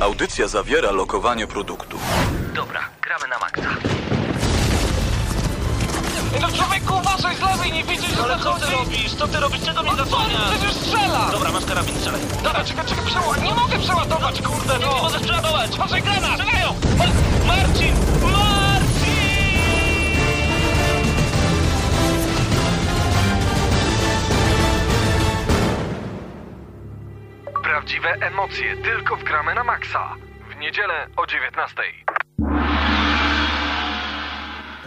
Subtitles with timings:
[0.00, 1.98] Audycja zawiera lokowanie produktu.
[2.54, 3.70] Dobra, gramy na maksa.
[6.40, 8.76] No człowieku, uważaj z lewej, nie widzisz, że Ale co ty zachodzi?
[8.78, 9.14] robisz?
[9.14, 9.60] Co ty robisz?
[9.64, 10.50] Czego mnie No zasłaniasz?
[10.50, 11.28] przecież strzela!
[11.32, 12.20] Dobra, masz karabin, strzelaj.
[12.42, 15.02] Dobra, czekaj, czekaj, przeładować, nie mogę przeładować, kurde, Nie no!
[15.02, 15.70] możesz przeładować!
[15.74, 16.30] Uważaj, granat!
[16.40, 16.68] Strzelają!
[16.70, 17.46] O!
[17.46, 17.94] Marcin!
[27.70, 30.14] Prawdziwe emocje tylko w Gramy na Maxa.
[30.56, 31.76] W niedzielę o 19.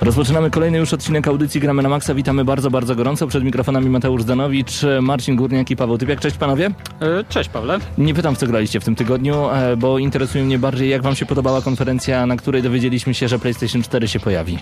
[0.01, 2.13] Rozpoczynamy kolejny już odcinek audycji Gramy na Maxa.
[2.13, 3.27] Witamy bardzo, bardzo gorąco.
[3.27, 6.19] Przed mikrofonami Mateusz Danowicz, Marcin Górniak i Paweł Typiak.
[6.19, 6.65] Cześć panowie.
[7.01, 7.79] E, Cześć Pawle.
[7.97, 11.15] Nie pytam, w co graliście w tym tygodniu, e, bo interesuje mnie bardziej, jak wam
[11.15, 14.59] się podobała konferencja, na której dowiedzieliśmy się, że PlayStation 4 się pojawi.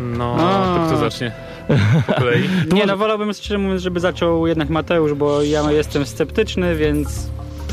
[0.00, 0.78] No, A.
[0.78, 1.32] to kto zacznie?
[2.74, 7.08] Nie no, wolałbym szczerze mówiąc, żeby zaczął jednak Mateusz, bo ja jestem sceptyczny, więc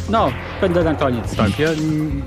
[0.09, 1.35] no, będę na koniec.
[1.35, 1.69] Tak, ja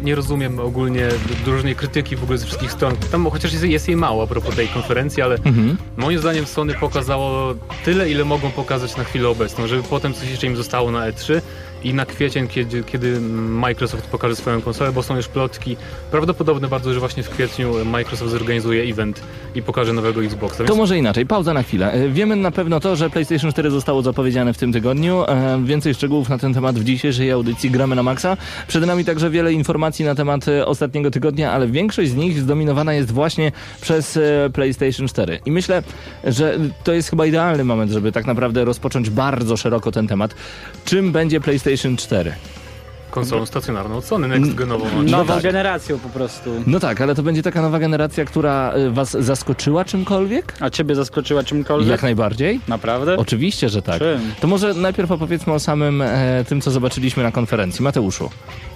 [0.03, 1.09] nie rozumiem ogólnie
[1.47, 2.95] różnej krytyki w ogóle ze wszystkich stron.
[3.13, 5.77] Tam chociaż jest, jest jej mało a propos tej konferencji, ale Mhm.
[5.97, 7.55] moim zdaniem Sony pokazało
[7.85, 11.41] tyle, ile mogą pokazać na chwilę obecną, żeby potem coś jeszcze im zostało na E3
[11.87, 15.77] i na kwiecień, kiedy, kiedy Microsoft pokaże swoją konsolę, bo są już plotki
[16.11, 19.23] prawdopodobne bardzo, że właśnie w kwietniu Microsoft zorganizuje event
[19.55, 20.57] i pokaże nowego Xboxa.
[20.57, 21.93] To Więc może inaczej, pauza na chwilę.
[21.93, 25.25] E, Wiemy na pewno to, że PlayStation 4 zostało zapowiedziane w tym tygodniu.
[25.29, 28.37] E, Więcej szczegółów na ten temat w dzisiejszej audycji Gramy na Maxa.
[28.69, 32.95] Przed nami także wiele informacji na temat e, ostatniego tygodnia, ale większość z nich zdominowana
[32.95, 34.19] jest właśnie przez
[34.53, 35.41] PlayStation 4.
[35.47, 35.83] I myślę,
[36.25, 40.35] że to jest chyba idealny moment, żeby tak naprawdę rozpocząć bardzo szeroko ten temat.
[40.85, 42.66] Czym będzie PlayStation 4?
[43.17, 44.85] Konsolą stacjonarną od Sony, next genową.
[44.97, 45.43] No Nową tak.
[45.43, 46.51] generacją po prostu.
[46.67, 50.55] No tak, ale to będzie taka nowa generacja, która e, was zaskoczyła czymkolwiek?
[50.61, 51.89] A ciebie zaskoczyła czymkolwiek?
[51.91, 52.61] Jak najbardziej?
[52.69, 53.17] Naprawdę?
[53.17, 53.99] Oczywiście, że tak.
[53.99, 54.21] Czym?
[54.41, 57.83] To może najpierw opowiedzmy o samym e, tym, co zobaczyliśmy na konferencji.
[57.83, 58.31] Mateuszu.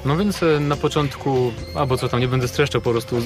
[0.04, 3.16] No więc e, na początku, albo co tam, nie będę streszczał po prostu,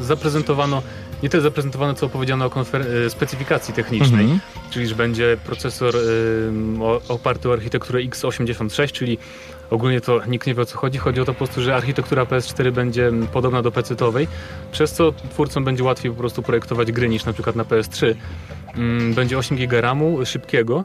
[0.00, 0.82] zaprezentowano,
[1.22, 4.40] nie tyle zaprezentowano, co opowiedziano o konfer- e, specyfikacji technicznej, Mhm.
[4.70, 9.18] czyli że będzie procesor e, o, oparty o architekturę x86, czyli
[9.72, 12.24] ogólnie to nikt nie wie o co chodzi, chodzi o to po prostu, że architektura
[12.24, 14.28] PS4 będzie podobna do PC-owej,
[14.72, 18.14] przez co twórcom będzie łatwiej po prostu projektować gry niż na przykład na PS3.
[18.76, 20.84] Mm, Będzie 8 GB RAMu szybkiego,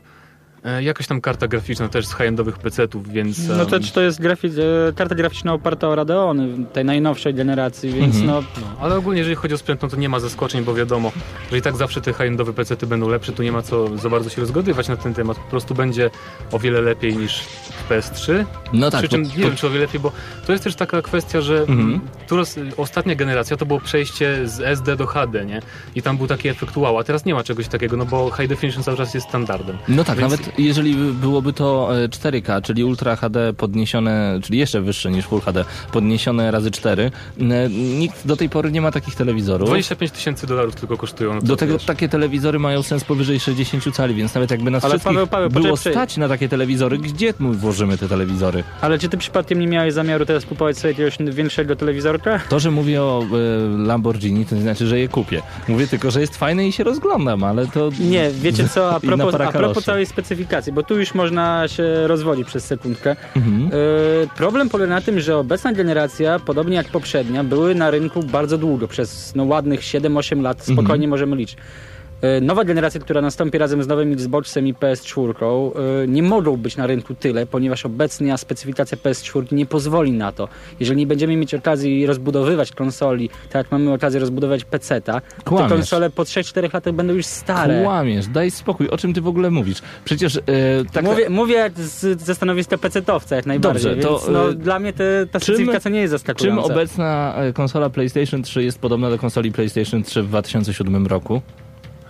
[0.65, 3.47] e, jakaś tam karta graficzna też z high-endowych PC-ów, więc...
[3.47, 4.59] No to czy to jest grafi-
[4.89, 8.25] e, karta graficzna oparta o Radeony tej najnowszej generacji, więc Mhm.
[8.27, 11.11] no No, ale ogólnie jeżeli chodzi o sprzęt, no to nie ma zaskoczeń, bo wiadomo,
[11.51, 14.29] że i tak zawsze te high-endowe PC-ty będą lepsze, tu nie ma co za bardzo
[14.29, 16.09] się rozgadywać na ten temat, po prostu będzie
[16.51, 17.43] o wiele lepiej niż
[17.89, 18.45] PS3.
[18.73, 18.99] No tak.
[19.01, 20.11] Przy czym bo- nie wiem, czy o wiele lepiej, bo
[20.45, 21.99] to jest też taka kwestia, że Mhm.
[22.25, 25.61] któraś, ostatnia generacja to było przejście z SD do HD, nie?
[25.95, 28.47] I tam był taki efekt wow, a teraz nie ma czegoś takiego, no bo high
[28.49, 29.77] definition cały czas jest standardem.
[29.87, 34.81] No tak, Więc- nawet jeżeli byłoby to e, 4K, czyli Ultra HD podniesione, czyli jeszcze
[34.81, 39.15] wyższe niż Full HD, podniesione razy 4, n- nikt do tej pory nie ma takich
[39.15, 39.69] telewizorów.
[39.69, 41.33] 25 tysięcy dolarów tylko kosztują.
[41.33, 41.85] No to Do tego wiesz.
[41.85, 45.49] takie telewizory mają sens powyżej 60 cali, więc nawet jakby nas Ale wszystkich Paweł, Paweł,
[45.49, 48.63] było poczekaj, stać na takie telewizory, gdzie my włożymy te telewizory?
[48.81, 52.39] Ale czy ty przypadkiem nie miałeś zamiaru teraz kupować sobie jakiegoś większego telewizorka?
[52.49, 55.41] To, że mówię o e, Lamborghini, to nie znaczy, że je kupię.
[55.67, 57.89] Mówię tylko, że jest fajne i się rozglądam, ale to...
[57.99, 62.47] Nie, wiecie co, a propos, a propos całej specyfikacji, bo tu już można się rozwodzić
[62.47, 63.15] przez sekundkę.
[63.35, 63.67] Mhm.
[63.67, 68.57] E, problem polega na tym, że obecna generacja, podobnie jak poprzednia, były na rynku bardzo
[68.57, 71.09] długo, przez no, ładnych 7-8 lat, spokojnie Mhm.
[71.09, 71.57] możemy liczyć.
[72.21, 75.71] E, Nowa generacja, która nastąpi razem z nowym Xboxem i PS4,
[76.03, 80.47] e, nie mogą być na rynku tyle, ponieważ obecna specyfikacja PS4 nie pozwoli na to.
[80.79, 86.09] Jeżeli nie będziemy mieć okazji rozbudowywać konsoli, tak jak mamy okazję rozbudować PC-ta, te konsole
[86.09, 87.83] po 3-4 latach będą już stare.
[87.83, 89.77] Kłamiesz, daj spokój, o czym ty w ogóle mówisz?
[90.05, 90.41] Przecież e,
[90.93, 91.05] tak...
[91.05, 95.27] Mówię, mówię z, ze stanowiska PC-towca jak najbardziej, Dobrze, to, no, y, dla mnie te,
[95.31, 96.73] ta czym- specyfikacja nie jest Czym zaskakująca.
[96.73, 101.41] obecna e, konsola PlayStation 3 jest podobna do konsoli PlayStation 3 w 2007 roku?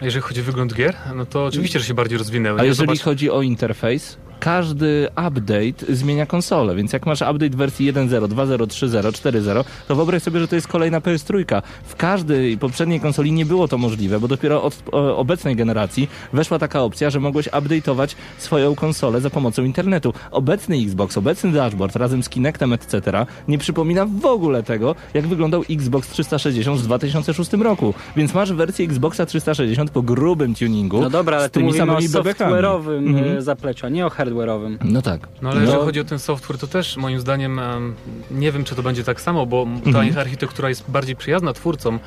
[0.02, 2.59] A jeżeli chodzi o wygląd gier, no to oczywiście, że się bardziej rozwinęły.
[2.62, 7.93] A jeżeli Zobacz- chodzi o interfejs, każdy update zmienia konsolę, więc jak masz update wersji
[7.93, 11.61] 1.0, 2.0, 3.0, 4.0, to wyobraź sobie, że to jest kolejna PS3.
[11.84, 16.59] W każdej poprzedniej konsoli nie było to możliwe, bo dopiero od o, obecnej generacji weszła
[16.59, 20.13] taka opcja, że mogłeś update'ować swoją konsolę za pomocą internetu.
[20.31, 23.25] Obecny Xbox, obecny dashboard razem z Kinectem, etc.
[23.47, 27.93] nie przypomina w ogóle tego, jak wyglądał Xbox 360 w 2006 roku.
[28.16, 31.01] Więc masz wersję Xboxa 360 po grubym tuningu.
[31.01, 32.53] No dobra, ale z tu tymi mówimy o samymi bebekami.
[32.53, 33.37] software'owym Mhm.
[33.37, 34.78] e, zapleczu, a nie o hardware'owym.
[34.84, 35.28] No tak.
[35.41, 37.96] No ale jeżeli chodzi o ten software, to też moim zdaniem em,
[38.32, 40.18] nie wiem, czy to będzie tak samo, bo ta Mhm.
[40.20, 42.00] architektura jest bardziej przyjazna twórcom,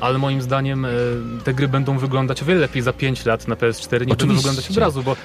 [0.00, 0.88] ale moim zdaniem e,
[1.44, 4.36] te gry będą wyglądać o wiele lepiej za 5 lat na PS4 niż będą Oczywiście.
[4.36, 5.16] wyglądać od razu, bo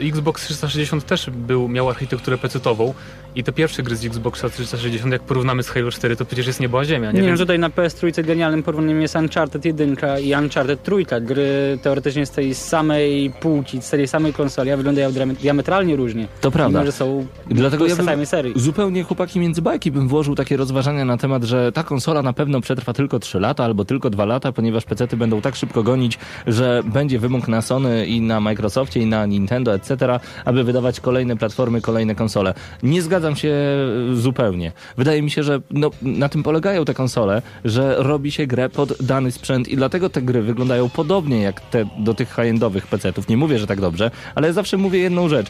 [0.00, 2.94] Xbox 360 też był, miał architekturę PC-ową
[3.34, 6.60] I te pierwsze gry z Xboxa 360, jak porównamy z Halo 4, to przecież jest
[6.60, 7.12] niebo a ziemia.
[7.12, 10.94] Nie, Nie wiem, tutaj na PS3 genialnym porównaniem jest Uncharted 1 i Uncharted 3.
[11.20, 16.28] Gry teoretycznie z tej samej płci, z tej samej konsoli, a wyglądają diame- diametralnie różnie.
[16.40, 16.78] To prawda.
[16.78, 18.52] Mimo, że są Dlatego ja bym samej serii.
[18.56, 22.60] zupełnie chłopaki między bajki bym włożył takie rozważania na temat, że ta konsola na pewno
[22.60, 26.82] przetrwa tylko 3 lata albo tylko 2 lata, ponieważ PC-ty będą tak szybko gonić, że
[26.84, 29.96] będzie wymóg na Sony i na Microsoftie i na Nintendo, etc.,
[30.44, 32.54] aby wydawać kolejne platformy, kolejne konsole.
[32.82, 34.72] Nie zgadzam się e, zupełnie.
[34.96, 39.02] Wydaje mi się, że no, na tym polegają te konsole, że robi się grę pod
[39.02, 43.28] dany sprzęt i dlatego te gry wyglądają podobnie jak te do tych high-endowych PC-ów.
[43.28, 45.46] Nie mówię, że tak dobrze, ale zawsze mówię jedną rzecz.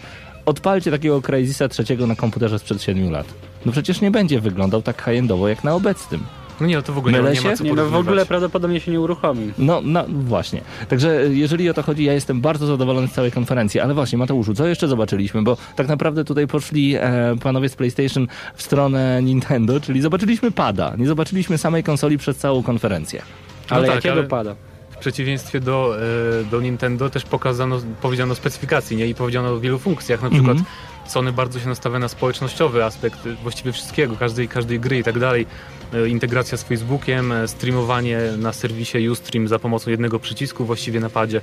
[0.47, 3.27] Odpalcie takiego Crysisa trzeciego na komputerze sprzed 7 lat.
[3.67, 6.21] No przecież nie będzie wyglądał tak high-endowo jak na obecnym.
[6.63, 7.57] No nie, no to w ogóle nie, Mylę nie ma się?
[7.57, 9.53] co Nie, no w ogóle prawdopodobnie się nie uruchomi.
[9.59, 10.61] No, no właśnie.
[10.89, 13.81] Także e, jeżeli o to chodzi, ja jestem bardzo zadowolony z całej konferencji.
[13.81, 15.43] Ale właśnie, Mateuszu, co jeszcze zobaczyliśmy?
[15.43, 20.95] Bo tak naprawdę tutaj poszli e, panowie z PlayStation w stronę Nintendo, czyli zobaczyliśmy pada.
[20.99, 23.23] Nie zobaczyliśmy samej konsoli przez całą konferencję.
[23.71, 24.55] No Ale tak, jakiego ale- pada?
[24.91, 25.97] W przeciwieństwie do,
[26.41, 29.07] e, do Nintendo też pokazano, powiedziano specyfikacji nie?
[29.07, 30.23] i powiedziano o wielu funkcjach.
[30.23, 30.67] Na przykład Mhm.
[31.07, 35.47] Sony bardzo się nastawia na społecznościowy aspekt właściwie wszystkiego, każdej, każdej gry i tak dalej.
[35.95, 41.11] E, Integracja z Facebookiem, e, streamowanie na serwisie Ustream za pomocą jednego przycisku właściwie na
[41.11, 41.41] padzie,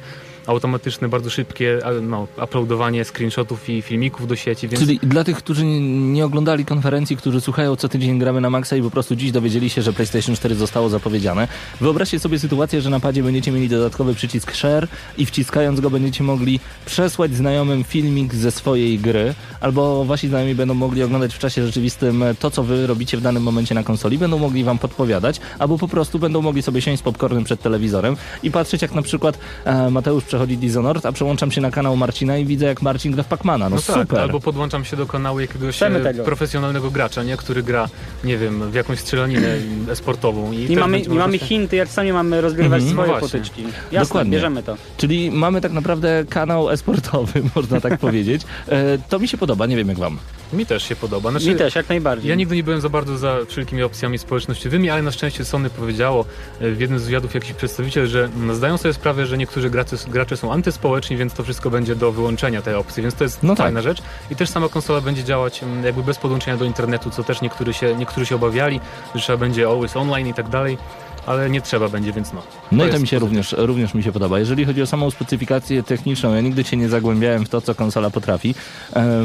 [0.49, 5.37] automatyczne, bardzo szybkie a, no, uploadowanie screenshotów i filmików do sieci, więc Czyli dla tych,
[5.37, 9.15] którzy nie, nie oglądali konferencji, którzy słuchają co tydzień gramy na maksa i po prostu
[9.15, 11.47] dziś dowiedzieli się, że PlayStation 4 zostało zapowiedziane,
[11.81, 14.87] wyobraźcie sobie sytuację, że na padzie będziecie mieli dodatkowy przycisk share
[15.17, 20.73] i wciskając go będziecie mogli przesłać znajomym filmik ze swojej gry, albo wasi znajomi będą
[20.73, 24.37] mogli oglądać w czasie rzeczywistym to, co wy robicie w danym momencie na konsoli, będą
[24.37, 28.51] mogli wam podpowiadać, albo po prostu będą mogli sobie siąść z popcornem przed telewizorem i
[28.51, 32.45] patrzeć jak na przykład e, Mateusz przechodzi Dishonored, a przełączam się na kanał Marcina i
[32.45, 33.69] widzę jak Marcin gra w Pacmana.
[33.69, 34.19] No, No tak, super.
[34.19, 37.37] albo podłączam się do kanału jakiegoś e, profesjonalnego gracza, nie?
[37.37, 37.89] który gra,
[38.23, 39.47] nie wiem, w jakąś strzelaninę
[39.91, 40.51] esportową.
[40.51, 42.91] I też mamy, nie mamy się- hinty, jak sami mamy rozgrywać Mhm.
[42.93, 43.63] swoje No potyczki.
[43.91, 44.31] Jasne, Dokładnie.
[44.31, 44.77] bierzemy to.
[44.97, 48.41] Czyli mamy tak naprawdę kanał esportowy, można tak powiedzieć.
[48.67, 50.17] E, to mi się podoba, nie wiem jak wam.
[50.53, 51.31] Mi też się podoba.
[51.31, 52.29] Znaczy, Mi też, jak najbardziej.
[52.29, 56.25] Ja nigdy nie byłem za bardzo za wszelkimi opcjami społecznościowymi, ale na szczęście Sony powiedziało
[56.61, 60.28] e, w jednym z wywiadów jakiś przedstawiciel, że zdają sobie sprawę, że niektórzy gracze, gracze
[60.37, 63.65] są antyspołeczni, więc to wszystko będzie do wyłączenia tej opcji, więc to jest No tak.
[63.65, 64.01] fajna rzecz.
[64.31, 67.73] I też sama konsola będzie działać mm, jakby bez podłączenia do internetu, co też niektórzy
[67.73, 68.79] się, niektórzy się obawiali,
[69.15, 70.77] że trzeba będzie always online i tak dalej,
[71.25, 72.41] ale nie trzeba będzie, więc no.
[72.71, 74.39] No i to mi się również, również mi się podoba.
[74.39, 78.09] Jeżeli chodzi o samą specyfikację techniczną, ja nigdy się nie zagłębiałem w to, co konsola
[78.09, 78.55] potrafi.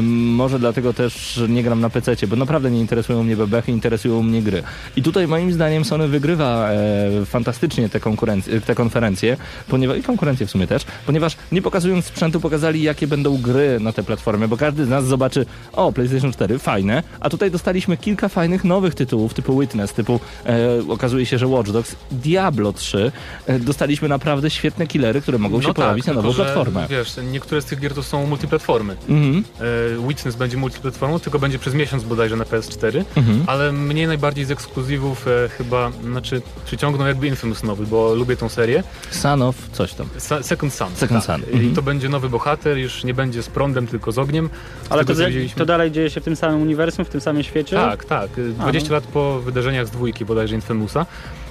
[0.01, 4.41] Może dlatego też nie gram na PC, bo naprawdę nie interesują mnie bebechy, interesują mnie
[4.41, 4.63] gry.
[4.95, 9.37] I tutaj moim zdaniem Sony wygrywa e, fantastycznie te, konkurencje, te konferencje,
[9.67, 13.91] ponieważ, i konkurencje w sumie też, ponieważ nie pokazując sprzętu, pokazali jakie będą gry na
[13.91, 18.29] te platformy, bo każdy z nas zobaczy, o, PlayStation 4, fajne, a tutaj dostaliśmy kilka
[18.29, 23.11] fajnych nowych tytułów, typu Witness, typu e, okazuje się, że Watch Dogs, Diablo 3,
[23.45, 26.53] e, dostaliśmy naprawdę świetne killery, które mogą się no pojawić tak, na nową tylko, że,
[26.53, 26.87] platformę.
[26.89, 28.95] Wiesz, niektóre z tych gier to są multiplatformy.
[29.09, 33.43] Mhm, E, Witness będzie multiplatformą, tylko będzie przez miesiąc bodajże na PS4, mhm.
[33.47, 38.49] ale mnie najbardziej z ekskluzywów e, chyba, znaczy przyciągnął jakby Infamous nowy, bo lubię tą
[38.49, 38.83] serię.
[39.11, 40.07] Son of coś tam.
[40.17, 40.87] Sa- Second Sun.
[40.95, 41.41] Second tak.
[41.41, 41.75] Son, I mhm.
[41.75, 44.49] to będzie nowy bohater, już nie będzie z prądem, tylko z ogniem.
[44.89, 45.13] Ale to,
[45.55, 47.75] to dalej dzieje się w tym samym uniwersum, w tym samym świecie?
[47.75, 48.29] Tak, tak.
[48.37, 51.05] e, 20 lat po wydarzeniach z dwójki bodajże Infamousa.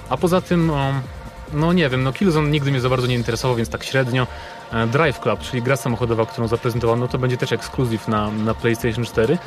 [0.09, 0.71] A poza tym,
[1.53, 4.27] no nie wiem, no Killzone nigdy mnie za bardzo nie interesował, więc tak średnio.
[4.73, 9.05] E, Drive Club, czyli gra samochodowa, którą zaprezentowano, to będzie też ekskluzyw na, na PlayStation
[9.05, 9.37] 4.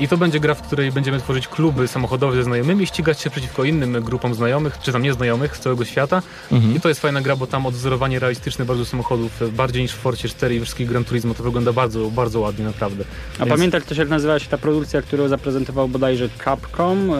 [0.00, 3.64] I to będzie gra, w której będziemy tworzyć kluby samochodowe ze znajomymi, ścigać się przeciwko
[3.64, 6.22] innym grupom znajomych, czy tam nieznajomych z całego świata.
[6.52, 6.76] Mhm.
[6.76, 9.98] I to jest fajna gra, bo tam odwzorowanie realistyczne bardzo samochodów, e, bardziej niż w
[9.98, 13.04] Forcie 4 i wszystkich Gran Turismo, to wygląda bardzo, bardzo ładnie, naprawdę.
[13.34, 17.16] A Więc- pamiętasz też jak nazywała się ta produkcja, którą zaprezentował bodajże Capcom yy,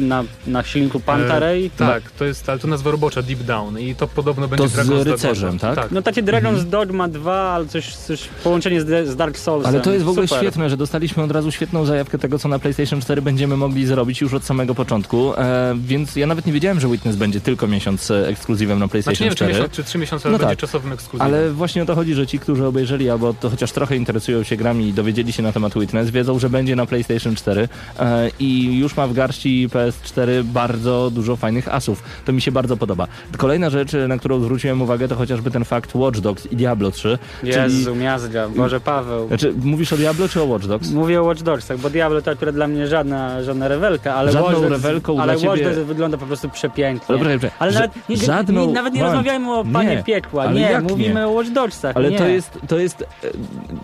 [0.00, 1.70] na, na silniku Panta E?
[1.76, 4.72] Tak, to jest, ale to nazwa robocza Deep Down i to podobno będzie To z
[4.88, 5.74] Dragon's rycerzem, Dogma.
[5.74, 5.90] tak?
[5.90, 9.74] No takie Dragon's Dogma 2, ale coś, coś połączenie z, z Dark Soulsem.
[9.74, 10.42] Ale to jest w ogóle Super.
[10.42, 14.20] świetne, że dostaliśmy od razu świetną zajawkę tego, co na PlayStation 4 będziemy mogli zrobić
[14.20, 18.10] już od samego początku, e, więc ja nawet nie wiedziałem, że Witness będzie tylko miesiąc
[18.10, 19.52] e, ekskluzywem na Znaczy PlayStation nie wiem, czy 4.
[19.54, 20.58] miesiąc, czy trzy miesiące, No będzie tak.
[20.58, 21.34] czasowym ekskluzywem.
[21.34, 24.56] Ale właśnie o to chodzi, że ci, którzy obejrzeli albo to chociaż trochę interesują się
[24.56, 27.68] grami i dowiedzieli się na temat Witness, wiedzą, że będzie na PlayStation 4
[27.98, 32.02] e, i już ma w garści PS4 bardzo dużo fajnych asów.
[32.24, 33.08] To mi się bardzo podoba.
[33.36, 37.18] Kolejna rzecz, na którą zwróciłem uwagę, to chociażby ten fakt Watch Dogs i Diablo 3.
[37.42, 39.28] Jezu, miazga, Boże Paweł.
[39.28, 40.90] Znaczy, mówisz o Diablo czy o Watch Dogs?
[40.90, 44.48] Mówię o Watch Dogsach, bo Diablo to akurat dla mnie żadna, żadna rewelka, ale Żadną
[44.48, 47.16] Watch rewelką ale dla Watch ciebie- wygląda po prostu przepięknie.
[47.16, 47.50] Dobra, dobrze.
[47.58, 49.16] Ale nawet nie, żadną- nie, nawet nie moment.
[49.16, 50.02] rozmawiajmy o Panie Nie.
[50.02, 51.26] Piekła, Ale nie, mówimy nie?
[51.26, 52.18] o Watch Dogsach, Ale nie.
[52.18, 53.06] to jest, to jest e,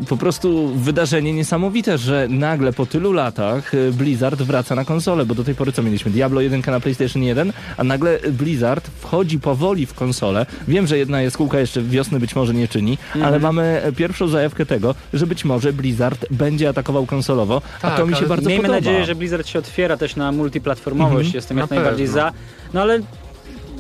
[0.09, 5.35] po prostu wydarzenie niesamowite, że nagle po tylu latach e, Blizzard wraca na konsolę, bo
[5.35, 6.11] do tej pory co mieliśmy?
[6.11, 10.47] Diablo 1 na PlayStation 1, a nagle Blizzard wchodzi powoli w konsolę.
[10.69, 13.25] Wiem, że jedna jaskółka jeszcze wiosny być może nie czyni, Mhm.
[13.25, 17.97] ale mamy e, pierwszą zajawkę tego, że być może Blizzard będzie atakował konsolowo, a Tak,
[18.01, 18.79] to mi się bardzo Miejmy podoba.
[18.81, 21.35] nadzieję, że Blizzard się otwiera też na multiplatformowość, Mhm.
[21.35, 22.21] jestem Na jak najbardziej pewno.
[22.23, 22.33] za.
[22.75, 23.01] No ale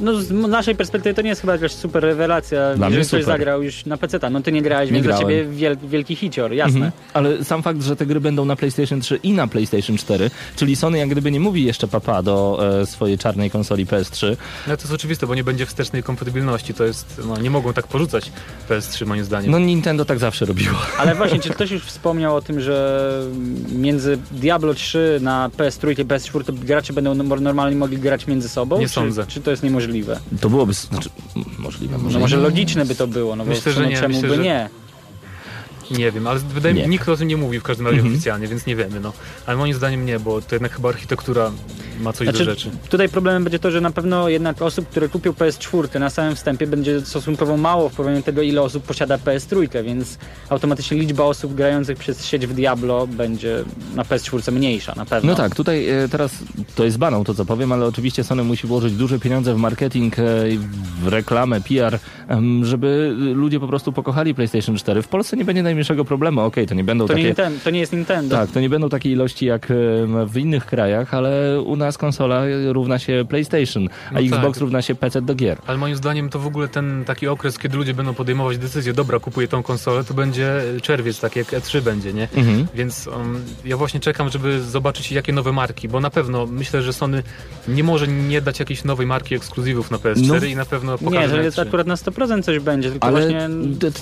[0.00, 3.24] no, z naszej perspektywy to nie jest chyba jakaś super rewelacja, Dla jeżeli ktoś super.
[3.34, 4.30] zagrał już na PC.
[4.30, 5.26] No ty nie grałeś, Nie więc grałem.
[5.26, 6.74] dla ciebie wiel, wielki hicior, jasne.
[6.76, 6.92] Mhm.
[7.14, 10.76] Ale sam fakt, że te gry będą na PlayStation 3 i na PlayStation 4, czyli
[10.76, 14.82] Sony jak gdyby nie mówi jeszcze papa do e, swojej czarnej konsoli PS3, No to
[14.82, 16.74] jest oczywiste, bo nie będzie wstecznej kompatybilności.
[16.74, 18.32] To jest, no nie mogą tak porzucać
[18.68, 19.50] PS3 moim zdaniem.
[19.50, 20.76] no Nintendo tak zawsze robiło.
[20.98, 23.00] Ale właśnie, czy ktoś już wspomniał o tym, że
[23.72, 28.48] między Diablo 3 na PS3 i PS4 to gracze będą no- normalnie mogli grać między
[28.48, 28.78] sobą?
[28.78, 29.26] Nie czy, sądzę.
[29.26, 29.89] Czy to jest niemożliwe?
[30.40, 31.10] To byłoby, znaczy,
[31.58, 34.28] możliwe, może, No może logiczne by to było, no bo Myślę, że nie, czemu myślę,
[34.28, 34.68] by że- nie?
[35.90, 38.14] Nie wiem, ale wydaje mi się, nikt o tym nie mówi w każdym razie Mhm.
[38.14, 39.00] oficjalnie, więc nie wiemy.
[39.00, 39.12] No.
[39.46, 41.50] Ale moim zdaniem nie, bo to jednak chyba architektura
[42.00, 42.70] ma coś do Znaczy, rzeczy.
[42.90, 46.66] tutaj problemem będzie to, że na pewno jednak osób, które kupią PS4 na samym wstępie
[46.66, 50.18] będzie stosunkowo mało w porównaniu do tego, ile osób posiada PS3, więc
[50.48, 55.30] automatycznie liczba osób grających przez sieć w Diablo będzie na PS4 mniejsza, na pewno.
[55.30, 56.32] No tak, tutaj e, teraz
[56.74, 60.18] to jest banał to co powiem, ale oczywiście Sony musi włożyć duże pieniądze w marketing,
[60.18, 60.58] e, i
[61.02, 61.98] w reklamę, PR,
[62.62, 65.02] żeby ludzie po prostu pokochali PlayStation 4.
[65.02, 67.26] W Polsce nie będzie najmniejszego problemu, okej, to nie będą To, nie takie...
[67.26, 68.36] Nintendo, to nie jest Nintendo.
[68.36, 72.42] Tak, to nie będą takie ilości jak em, w innych krajach, ale u nas konsola
[72.68, 74.56] równa się PlayStation, a No Xbox tak.
[74.60, 75.58] równa się PC do gier.
[75.66, 79.18] Ale moim zdaniem to w ogóle ten taki okres, kiedy ludzie będą podejmować decyzję, dobra,
[79.18, 82.28] kupuję tą konsolę, to będzie czerwiec, tak jak E3 będzie, nie?
[82.36, 82.66] Mhm.
[82.74, 86.92] Więc um, ja właśnie czekam, żeby zobaczyć jakie nowe marki, bo na pewno myślę, że
[86.92, 87.22] Sony
[87.68, 90.98] nie może nie dać jakiejś nowej marki ekskluzywów na PS4 No, i na pewno Nie,
[90.98, 91.62] pokaże że na jest E3.
[91.68, 93.48] akurat na 100% coś będzie, tylko Ale właśnie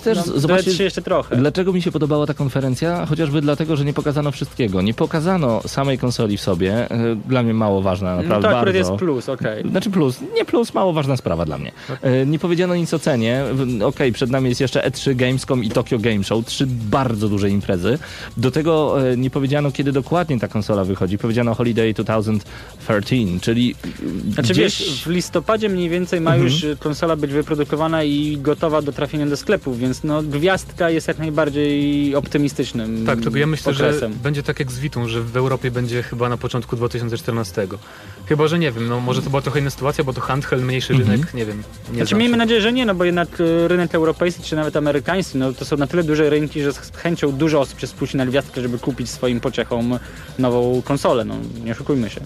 [0.04, 1.36] też no, zobaczcie- się jeszcze trochę.
[1.36, 3.06] Dlaczego mi się podobała ta konferencja?
[3.06, 4.82] Chociażby dlatego, że nie pokazano wszystkiego.
[4.82, 6.90] Nie pokazano samej konsoli w sobie.
[6.90, 8.78] E, Dla mnie mało ważna, No naprawdę to akurat bardzo.
[8.78, 9.70] jest plus, okej.
[9.70, 11.72] Znaczy plus, nie plus, mało ważna sprawa dla mnie.
[12.02, 13.44] E, Nie powiedziano nic o cenie.
[13.84, 17.98] Okej, przed nami jest jeszcze E3 Gamescom i Tokyo Game Show, trzy bardzo duże imprezy.
[18.36, 21.18] Do tego e, nie powiedziano, kiedy dokładnie ta konsola wychodzi.
[21.18, 23.74] Powiedziano Holiday 2013, czyli
[24.34, 24.56] Znaczy gdzieś...
[24.80, 26.44] wiesz, w listopadzie mniej więcej ma Mhm.
[26.52, 31.18] już konsola być wyprodukowana i gotowa do trafienia do sklepów, więc no gwiazdka jest jak
[31.18, 31.57] najbardziej
[32.16, 34.12] optymistycznym Tak, tylko ja myślę, okresem.
[34.12, 37.66] że będzie tak jak z Witą, że w Europie będzie chyba na początku 2014.
[38.26, 40.92] Chyba, że nie wiem, no może to była trochę inna sytuacja, bo to handheld, mniejszy
[40.94, 41.10] Mhm.
[41.10, 41.62] rynek, nie wiem.
[41.88, 42.38] Nie Znaczy znam miejmy się.
[42.38, 45.76] nadzieję, że nie, no bo jednak y, rynek europejski czy nawet amerykański, no to są
[45.76, 49.10] na tyle duże rynki, że z chęcią dużo osób się spuści na gwiazdkę, żeby kupić
[49.10, 49.98] swoim pociechom
[50.38, 51.34] nową konsolę, no
[51.64, 52.20] nie oszukujmy się.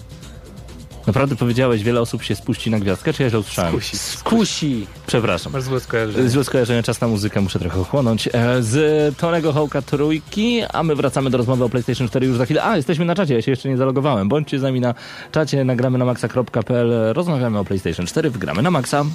[1.07, 3.71] Naprawdę powiedziałeś, wiele osób się spuści na gwiazdkę, czy ja źle usłyszałem?
[3.71, 3.97] Skusi.
[3.97, 4.87] Skusi!
[5.07, 5.53] Przepraszam.
[5.53, 6.29] Masz złe skojarzenie.
[6.29, 8.29] Złe skojarzenie, czas na muzykę, muszę trochę ochłonąć.
[8.33, 12.45] E, Z Tonego Hołka trójki, a my wracamy do rozmowy o PlayStation 4 już za
[12.45, 12.63] chwilę.
[12.63, 14.29] A, jesteśmy na czacie, ja się jeszcze nie zalogowałem.
[14.29, 14.93] Bądźcie z nami na
[15.31, 19.05] czacie, nagramy na maxa.pl, rozmawiamy o PlayStation 4, wygramy na maxa.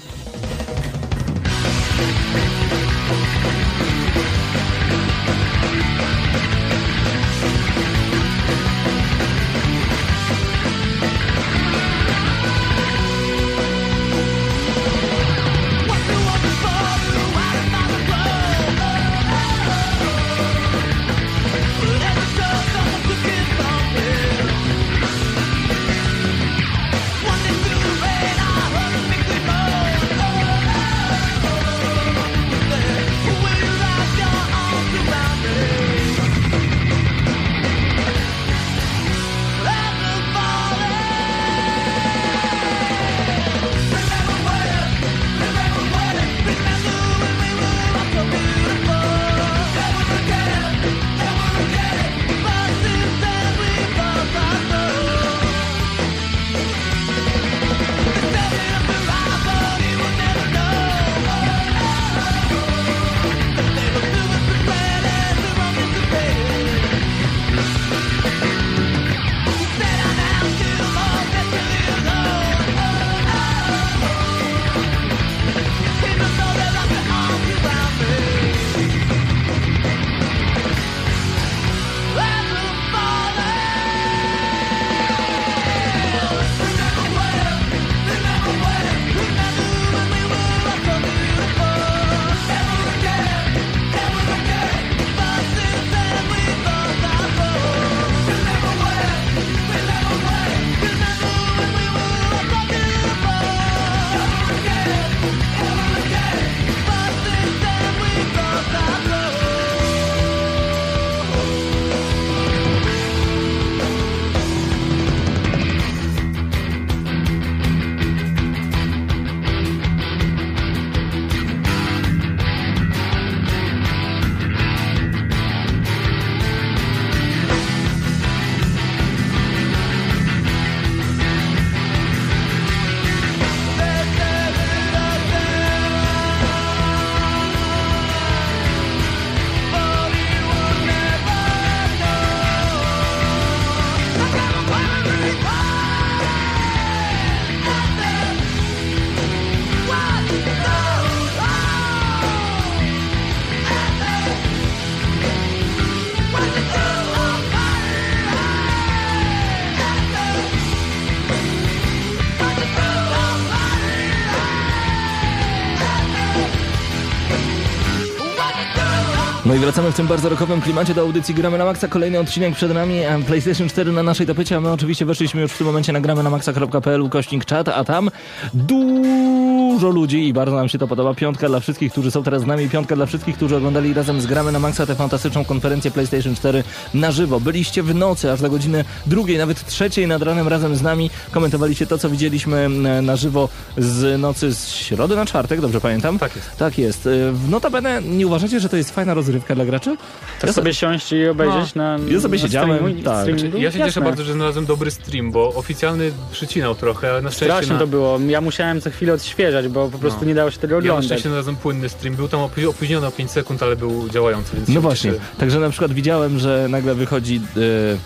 [169.59, 171.89] I wracamy w tym bardzo rokowym klimacie do audycji Gramy na Maxa.
[171.89, 175.59] Kolejny odcinek przed nami, PlayStation 4 na naszej tapecie, a my oczywiście weszliśmy już w
[175.59, 178.11] tym momencie na gramy na maxa.pl ukośnik czat, a tam
[178.55, 179.38] dużo
[179.87, 181.15] ludzi i bardzo nam się to podoba.
[181.15, 184.27] Piątka dla wszystkich, którzy są teraz z nami, piątka dla wszystkich, którzy oglądali razem z
[184.27, 187.41] Gramy na Maxa tę fantastyczną konferencję PlayStation 4 na żywo.
[187.41, 191.11] Byliście w nocy, aż do godziny drugiej, nawet trzeciej nad ranem razem z nami.
[191.31, 196.19] Komentowaliście to, co widzieliśmy mm, na żywo z nocy z środy na czwartek, dobrze pamiętam?
[196.19, 196.57] Tak jest.
[196.57, 197.07] Tak jest.
[197.07, 199.97] Y, Notabene, nie uważacie, że to jest fajna rozrywka dla graczy?
[200.39, 203.23] Chcesz sobie siąść i obejrzeć na Ja sobie na siedziałem, streamu- tak.
[203.23, 203.59] streamingu?
[203.59, 204.03] Ja się cieszę Jasne.
[204.03, 207.79] bardzo, że znalazłem dobry stream, bo oficjalny przycinał trochę, ale na szczęście Strasznie na...
[207.79, 208.19] to było.
[208.29, 210.27] Ja musiałem co chwilę odświeżać, bo po prostu No.
[210.27, 211.05] nie dało się tego Ja na oglądać.
[211.05, 212.17] szczęście znalazłem płynny stream.
[212.17, 215.11] Był tam opó- opóźniony o 5 sekund, ale był działający, więc No się właśnie.
[215.13, 215.25] cieszę.
[215.39, 217.41] Także na przykład widziałem, że nagle wychodzi.
[217.57, 217.99] y,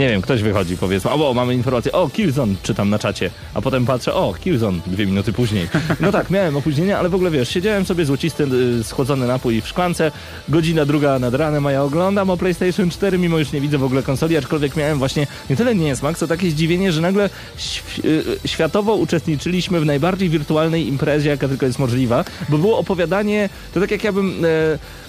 [0.00, 3.86] nie wiem, ktoś wychodzi, powiedzmy, o, mamy informację, o, Killzone czytam na czacie, a potem
[3.86, 5.68] patrzę, o, Killzone, dwie minuty później.
[6.00, 8.44] No tak, miałem opóźnienie, ale w ogóle wiesz, siedziałem sobie złocisty,
[8.80, 10.12] y, schłodzony napój w szklance,
[10.48, 13.84] godzina druga nad ranem, a ja oglądam o PlayStation 4, mimo już nie widzę w
[13.84, 18.04] ogóle konsoli, aczkolwiek miałem właśnie nie tyle nie jest co takie zdziwienie, że nagle św-
[18.04, 23.80] y, światowo uczestniczyliśmy w najbardziej wirtualnej imprezie, jaka tylko jest możliwa, bo było opowiadanie, to
[23.80, 24.48] tak jak ja bym e,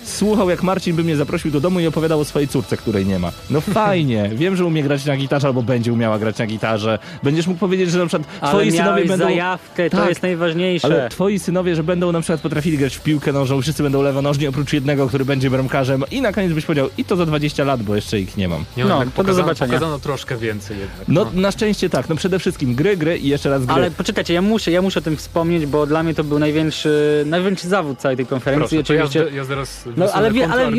[0.04, 3.20] słuchał, jak Marcin by mnie zaprosił do domu i opowiadał o swojej córce, której nie
[3.20, 3.32] ma.
[3.50, 7.00] No fajnie, wiem, że umie grać na gitarze albo będzie umiała grać na gitarze.
[7.24, 9.26] Będziesz mógł powiedzieć, że na przykład Ale twoi synowie będą...
[9.26, 10.88] zajawkę, to Tak, jest najważniejsze.
[10.88, 14.48] Ale twoi synowie, że będą na przykład potrafili grać w piłkę nożną, wszyscy będą lewonożni,
[14.48, 17.84] oprócz jednego, który będzie bramkarzem i na koniec byś powiedział, i to za 20 lat,
[17.84, 18.64] bo jeszcze ich nie mam.
[18.78, 19.74] Nie, No, no, to tak do pokazano, zobaczenia.
[19.74, 21.08] pokazano troszkę więcej jednak.
[21.08, 23.74] No, na szczęście tak, no przede wszystkim gry, gry i jeszcze raz gry.
[23.76, 27.24] Ale poczekajcie, ja muszę, ja muszę o tym wspomnieć, bo dla mnie to był największy,
[27.26, 28.78] największy zawód całej tej konferencji.
[28.78, 29.38] Proszę, to ja, Oczywiście.
[29.38, 30.72] ja zaraz No ale, wie, ale,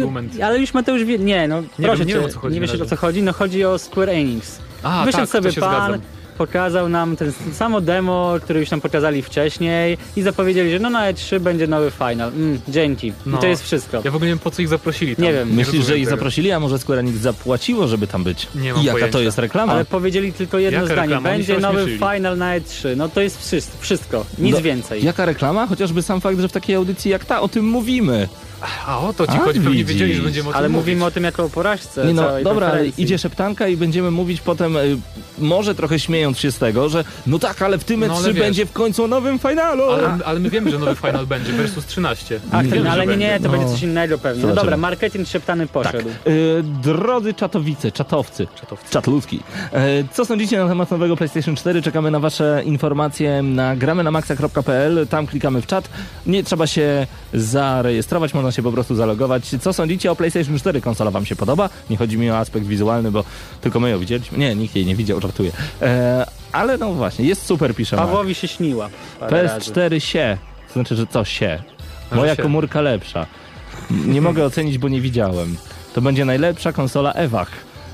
[0.42, 2.61] ale już Mateusz wie, nie no, proszę wiem, nie cię, wiem, o co chodzi nie
[2.61, 4.59] wiesz o co chodzi, no chodzi o Square Enix.
[4.83, 6.01] A, Wyszedł tak, to sobie pan, zgadzam.
[6.38, 11.12] pokazał nam ten samo demo, które już nam pokazali wcześniej i zapowiedzieli, że no na
[11.12, 12.29] E3 będzie nowy final.
[12.29, 13.07] Mm, dzięki.
[13.09, 13.38] I No.
[13.38, 14.01] to jest wszystko.
[14.05, 15.25] Ja w ogóle nie wiem, po co ich zaprosili tam.
[15.25, 15.55] Nie wiem.
[15.55, 16.16] Myślisz, że ich tego.
[16.16, 18.48] zaprosili, a może Square Enix zapłaciło, żeby tam być?
[18.55, 19.20] Nie mam I jaka to pojęcia.
[19.20, 19.72] jest reklama?
[19.72, 21.01] Ale powiedzieli tylko jedno Jaka zdanie.
[21.03, 21.29] reklama?
[21.29, 22.96] Będzie nowy final na E3.
[22.96, 23.77] No to jest wszystko.
[23.81, 24.25] wszystko.
[24.38, 25.05] Nic No, więcej.
[25.05, 25.66] Jaka reklama?
[25.66, 28.29] Chociażby sam fakt, że w takiej audycji jak ta o tym mówimy.
[28.87, 29.87] A o to ci A, chodzi, pewnie widzisz.
[29.92, 30.83] wiedzieli, że będziemy o tym Ale mówić.
[30.87, 34.40] mówimy o tym jako o porażce Nie no, dobra, ale idzie szeptanka i będziemy mówić
[34.40, 34.96] potem, y,
[35.38, 38.33] może trochę śmiejąc się z tego, że no tak, ale w tym No, E3 ale
[38.33, 38.42] wiesz.
[38.42, 39.83] będzie w końcu o nowym finalu.
[39.90, 42.40] Ale, ale my wiemy, że nowy final będzie versus 13.
[42.53, 43.51] Ach, Wiemy, ten, ale nie, nie, to No.
[43.51, 44.42] będzie coś innego pewnie.
[44.42, 44.62] No Zobaczymy.
[44.70, 46.09] dobra, marketing szeptany poszedł.
[46.27, 48.46] Y, drodzy czatowice, czatowcy,
[48.90, 49.79] czat ludzki, y,
[50.12, 51.83] co sądzicie na temat nowego PlayStation 4?
[51.83, 55.88] Czekamy na wasze informacje na gramy na maxa.pl, tam klikamy w czat.
[56.27, 59.55] Nie trzeba się zarejestrować, można się po prostu zalogować.
[59.61, 60.81] Co sądzicie o PlayStation 4?
[60.81, 61.69] Konsola wam się podoba?
[61.91, 63.25] Nie chodzi mi o aspekt wizualny, bo
[63.61, 64.38] tylko my ją widzieliśmy.
[64.38, 65.53] Nie, nikt jej nie widział, żartuję.
[65.83, 67.97] E, ale no właśnie, jest super, pisze.
[67.97, 68.88] Pawłowi się śniła.
[69.21, 69.73] parę razy.
[69.73, 71.62] PS4 się, to znaczy, że co się?
[72.12, 72.43] Moja się.
[72.43, 73.27] komórka lepsza.
[73.91, 75.57] Nie mogę ocenić, bo nie widziałem.
[75.95, 77.51] To będzie najlepsza konsola Ewach.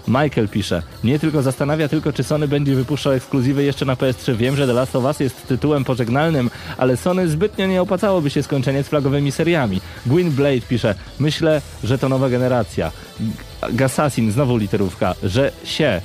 [0.09, 4.37] Michael pisze, mnie tylko zastanawia tylko, czy Sony będzie wypuszczał ekskluzywy jeszcze na PS3.
[4.37, 8.43] Wiem, że The Last of Us jest tytułem pożegnalnym, ale Sony zbytnio nie opłacałoby się
[8.43, 9.81] skończenie z flagowymi seriami.
[10.07, 12.93] Gwyn Blade pisze, myślę, że to nowa generacja.
[13.21, 13.33] G-
[13.73, 16.01] Gassassin, znowu literówka, że się.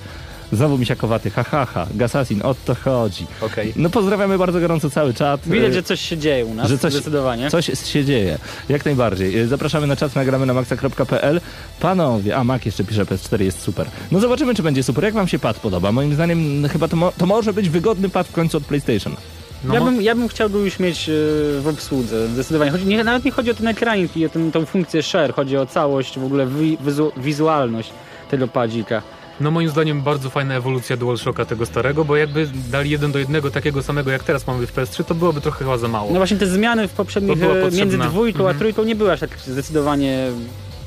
[0.54, 1.88] Znowu misiakowaty, ha, ha, ha.
[1.96, 3.28] Gassassin, o to chodzi.
[3.42, 3.74] Okej.
[3.76, 5.42] No pozdrawiamy bardzo gorąco cały czat.
[5.46, 7.50] Widać, Y, że coś się dzieje u nas, że coś- zdecydowanie.
[7.52, 8.38] Coś się dzieje,
[8.70, 9.40] jak najbardziej.
[9.40, 11.42] Y, Zapraszamy na czat, nagramy na maxa.pl.
[11.80, 13.88] Panowie, a Mac jeszcze pisze, PS4 jest super.
[14.12, 15.04] No zobaczymy, czy będzie super.
[15.04, 15.92] Jak wam się pad podoba?
[15.92, 19.16] Moim zdaniem mm, chyba to, mo- to może być wygodny pad w końcu od PlayStation.
[19.64, 21.14] No, ja, bym, ja bym chciał go już mieć yy,
[21.62, 22.72] w obsłudze, zdecydowanie.
[22.72, 25.66] Chodzi, nie, nawet nie chodzi o ten ekranik i o tą funkcję share, chodzi o
[25.66, 27.90] całość, w ogóle wi, wizu, wizualność
[28.32, 29.02] tego padzika.
[29.40, 33.52] No moim zdaniem bardzo fajna ewolucja DualShocka tego starego, bo jakby dali jeden do jednego
[33.52, 36.10] takiego samego jak teraz mamy w PS3, to byłoby trochę chyba za mało.
[36.12, 38.58] No właśnie te zmiany w poprzednich, e, między dwójką a Mhm.
[38.60, 40.28] trójką nie były aż tak zdecydowanie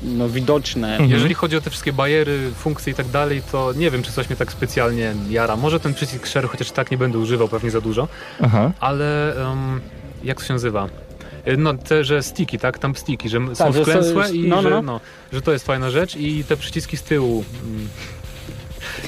[0.03, 0.91] no, widoczne.
[0.91, 1.09] Mhm.
[1.11, 4.29] Jeżeli chodzi o te wszystkie bajery, funkcje i tak dalej, to nie wiem, czy coś
[4.29, 5.55] mnie tak specjalnie jara.
[5.55, 8.07] Może ten przycisk share, chociaż tak nie będę używał pewnie za dużo,
[8.41, 8.71] Aha.
[8.79, 9.81] ale um,
[10.23, 10.89] jak to się nazywa?
[11.47, 12.79] Y, No te, że sticky, tak?
[12.79, 14.81] Tam sticky, że m- są Tak, że są- wklęsłe i no, no, że, no.
[14.81, 14.99] no,
[15.33, 17.43] że to jest fajna rzecz i te przyciski z tyłu.
[17.63, 17.87] mm,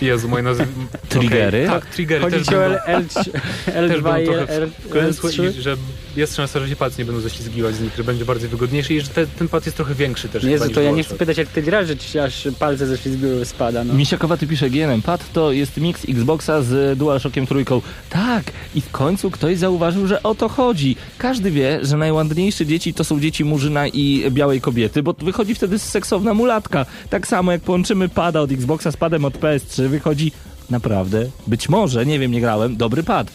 [0.01, 0.67] Jezu, moje nazwy.
[1.09, 1.67] Triggery?
[1.67, 3.05] Okej, Tak, triggery Chodzi też o będą L, L,
[3.89, 5.59] też L2 będą i trochę L, wklęsłe L3.
[5.59, 5.77] i że
[6.15, 9.01] jest szansa, że się palce nie będą ześlizgiwać z nich, że będzie bardziej wygodniejszy i
[9.01, 10.43] że te, ten pad jest trochę większy też.
[10.43, 13.83] Jezu, to ja nie chcę pytać jak ty grasz, że ci aż palce ześlizgiły spada.
[13.83, 13.93] No.
[13.93, 17.81] Misiakowaty pisze GNM Pad to jest mix Xboxa z DualShockiem trójką.
[18.09, 18.43] Tak,
[18.75, 20.95] i w końcu ktoś zauważył, że o to chodzi.
[21.17, 25.79] Każdy wie, że najładniejsze dzieci to są dzieci murzyna i białej kobiety, bo wychodzi wtedy
[25.79, 26.85] seksowna mulatka.
[27.09, 30.31] Tak samo jak połączymy pada od Xboxa z padem od PS3, wychodzi
[30.69, 33.31] naprawdę, być może, nie wiem, nie grałem, dobry pad.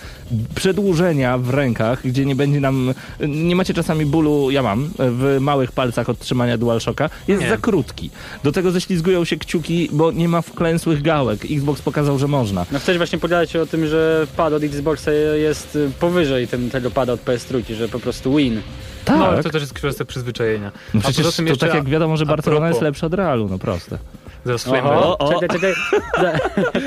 [0.54, 2.94] Przedłużenia w rękach, gdzie nie będzie nam,
[3.28, 7.48] nie macie czasami bólu, ja mam, w małych palcach od trzymania DualShocka, jest Nie.
[7.48, 8.10] za krótki.
[8.44, 11.44] Do tego ześlizgują się kciuki, bo nie ma wklęsłych gałek.
[11.50, 12.66] Xbox pokazał, że można.
[12.72, 16.90] No chcesz właśnie pogadać o tym, że pad od Xboxa jest y, powyżej ten, tego
[16.90, 18.60] pada od PS3, że po prostu win.
[19.04, 19.18] Tak.
[19.18, 20.72] No ale to też jest kwestia przyzwyczajenia.
[20.94, 23.98] No przecież to jeszcze tak jak wiadomo, że Barcelona jest lepsza od Realu, no proste.
[24.44, 25.40] Zaraz Flame Oho, o.
[25.40, 25.74] czekaj, czekaj.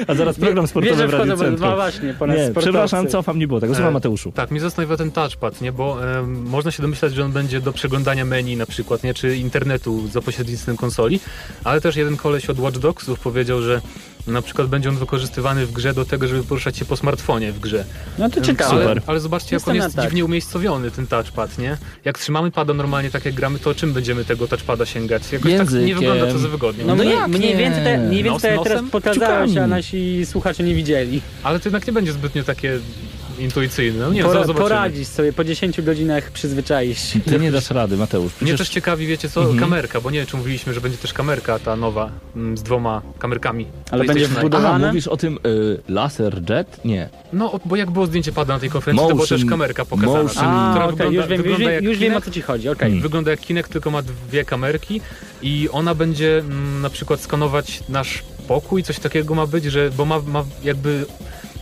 [0.08, 1.70] A zaraz program sportowy że w Radiu Centrum.
[1.70, 2.70] no właśnie, po nas Nie, sportowcy.
[2.70, 3.74] przepraszam, cofam, nie było tego.
[3.74, 4.32] Słucham E, Mateuszu.
[4.32, 5.72] Tak, mnie zastanawia ten touchpad, nie?
[5.72, 9.13] bo em, można się domyślać, że on będzie do przeglądania menu na przykład, nie?
[9.13, 11.20] czy internetu za pośrednictwem konsoli,
[11.63, 13.82] ale też jeden koleś od Watch Dogsów powiedział, że
[14.28, 17.60] na przykład będzie on wykorzystywany w grze do tego, żeby poruszać się po smartfonie w
[17.60, 17.86] grze.
[18.18, 18.72] No to ciekawe.
[18.72, 19.02] Ale, Super.
[19.08, 20.06] ale zobaczcie, jak Jestem on na jest tak.
[20.06, 21.78] dziwnie umiejscowiony, ten touchpad, nie?
[22.06, 25.24] Jak trzymamy pada normalnie tak jak gramy, to czym będziemy tego touchpada sięgać?
[25.32, 25.98] Jakoś tak nie Językiem.
[26.00, 26.84] wygląda to za wygodnie.
[26.86, 27.58] No, No mniej, jak mniej nie?
[27.58, 31.22] więcej, te, mniej więcej Nos tak jak teraz pokazałeś, a nasi słuchacze nie widzieli.
[31.44, 32.80] Ale to jednak nie będzie zbytnio takie
[33.39, 34.00] intuicyjne.
[34.00, 37.19] No nie, Pora, poradzisz sobie, po 10 godzinach przyzwyczaisz się.
[37.19, 38.23] Ty nie dasz rady, Mateusz.
[38.32, 39.60] Mnie Przecież też ciekawi, wiecie co, Mhm.
[39.60, 43.02] kamerka, bo nie wiem, czy mówiliśmy, że będzie też kamerka ta nowa mm, z dwoma
[43.19, 43.67] kamerkami.
[43.91, 44.86] Ale będzie wbudowana?
[44.86, 46.86] A, mówisz o tym y, laser jet?
[46.86, 47.10] Nie.
[47.34, 50.23] No, bo jak było zdjęcie pada na tej konferencji, to była Motion- też kamerka pokazana,
[50.23, 52.41] motion- A, która okej, wygląda, już wiem, już wygląda jak już wiem o co ci
[52.41, 52.80] chodzi, okej.
[52.88, 53.02] Hmm.
[53.02, 55.02] Wygląda jak Kinect, tylko ma dwie kamerki
[55.41, 60.06] i ona będzie mm, na przykład skanować nasz pokój, coś takiego ma być, że, bo
[60.06, 61.06] ma, ma jakby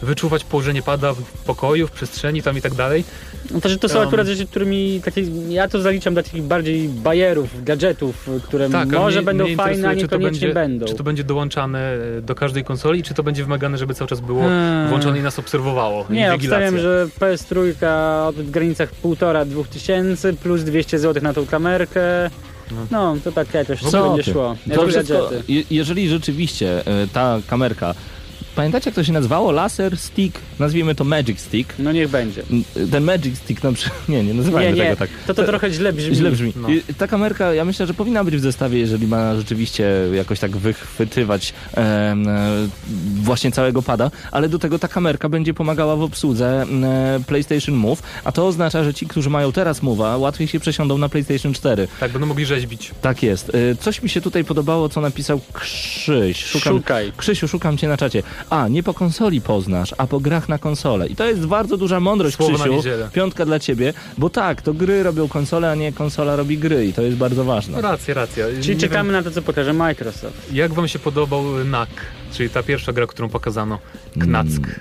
[0.02, 3.04] wyczuwać położenie pada w pokoju, w przestrzeni tam i tak dalej.
[3.52, 6.44] No to, że to są Um, akurat rzeczy, którymi takie, ja to zaliczam do takich
[6.44, 10.48] bardziej bajerów, gadżetów, które Tak, może mnie- będą mnie fajne, a interesuje, czy to niekoniecznie
[10.48, 10.86] będzie, będą.
[10.86, 11.80] Czy to będzie dołączane
[12.18, 14.90] e, do każdej konsoli, czy to będzie wymagane, żeby cały czas było Hmm.
[14.90, 16.06] włączone i nas obserwowało?
[16.10, 17.74] Nie, obstawiam, że PS3
[18.34, 22.02] w granicach 1,5-2 tysięcy plus 200 zł na tą kamerkę.
[22.92, 24.56] No, to tak jakoś Co co będzie szło.
[24.76, 27.94] To wszystko, je, jeżeli rzeczywiście y, ta kamerka
[28.56, 29.52] Pamiętacie, jak to się nazywało?
[29.52, 30.40] Laser Stick?
[30.60, 31.74] Nazwijmy to Magic Stick.
[31.80, 32.44] No niech będzie.
[32.92, 34.10] Ten Magic Stick na przykład...
[34.10, 35.10] Nie, nie nazywajmy Nie, nie, tego tak.
[35.28, 36.16] to to trochę źle brzmi.
[36.16, 36.54] Źle brzmi.
[36.56, 36.68] No.
[36.98, 41.54] Ta kamerka, ja myślę, że powinna być w zestawie, jeżeli ma rzeczywiście jakoś tak wychwytywać
[41.78, 42.16] e,
[43.16, 48.04] właśnie całego pada, ale do tego ta kamerka będzie pomagała w obsłudze e, PlayStation Move,
[48.24, 51.88] a to oznacza, że ci, którzy mają teraz Move'a, łatwiej się przesiądą na PlayStation 4.
[52.00, 52.92] Tak, będą mogli rzeźbić.
[53.02, 53.52] Tak jest.
[53.56, 56.46] E, Coś mi się tutaj podobało, co napisał Krzyś.
[56.46, 57.12] Szukam, Szukaj.
[57.18, 58.24] Krzysiu, szukam cię na czacie.
[58.50, 61.08] A, nie po konsoli poznasz, a po grach na konsolę.
[61.08, 62.90] I to jest bardzo duża mądrość, Słowo Krzysiu.
[63.14, 66.94] Piątka dla ciebie, bo tak, to gry robią konsole, a nie konsola robi gry i
[66.94, 67.82] to jest bardzo ważne.
[67.82, 68.46] No racja, racja.
[68.62, 70.48] Czyli Nie czekamy na to, co pokaże Microsoft.
[70.48, 71.90] Wiem, jak wam się podobał NAK,
[72.34, 73.80] czyli ta pierwsza gra, którą pokazano?
[74.20, 74.80] Knack.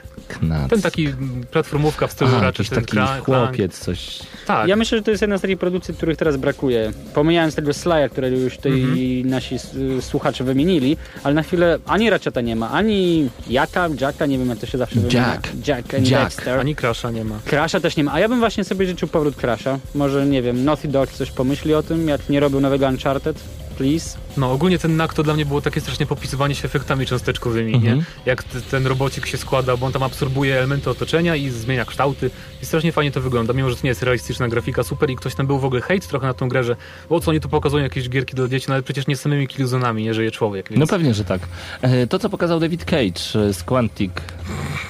[0.71, 1.09] Ten taki
[1.51, 4.19] platformówka w stylu Aha, raczej taki ten kra- chłopiec, coś...
[4.47, 4.69] Tak.
[4.69, 6.93] Ja myślę, że to jest jedna z takich produkcji, których teraz brakuje.
[7.15, 9.29] Pomijając tego Slya, którego już tutaj Mhm.
[9.29, 9.57] nasi
[10.01, 14.59] słuchacze wymienili, ale na chwilę ani Ratcheta nie ma, ani Jaka, Jacka, nie wiem jak
[14.59, 15.21] to się zawsze wymienia.
[15.33, 15.49] Jack.
[15.69, 16.25] Jack and Jack.
[16.25, 16.59] Dexter.
[16.61, 17.39] Ani Crasha nie ma.
[17.45, 19.79] Crasha też nie ma, a ja bym właśnie sobie życzył powrót Crasha.
[19.95, 23.37] Może, nie wiem, Naughty Dog coś pomyśli o tym, jak nie robił nowego Uncharted,
[23.79, 24.19] please.
[24.37, 27.99] No ogólnie ten NAK to dla mnie było takie strasznie popisywanie się efektami cząsteczkowymi, Mhm.
[27.99, 28.05] nie?
[28.27, 32.31] Jak ten robocik się składa, bo on tam absorbuje elementy otoczenia i zmienia kształty
[32.63, 35.35] i strasznie fajnie to wygląda, mimo że to nie jest realistyczna grafika, super i ktoś
[35.35, 36.77] tam był w ogóle hejt trochę na tą grę, że
[37.11, 40.03] o co oni tu pokazują jakieś gierki dla dzieci, no ale przecież nie samymi killzonami
[40.03, 41.41] nie żyje człowiek, więc No pewnie, że tak.
[41.83, 44.13] E, To, co pokazał David Cage e, z Quantic.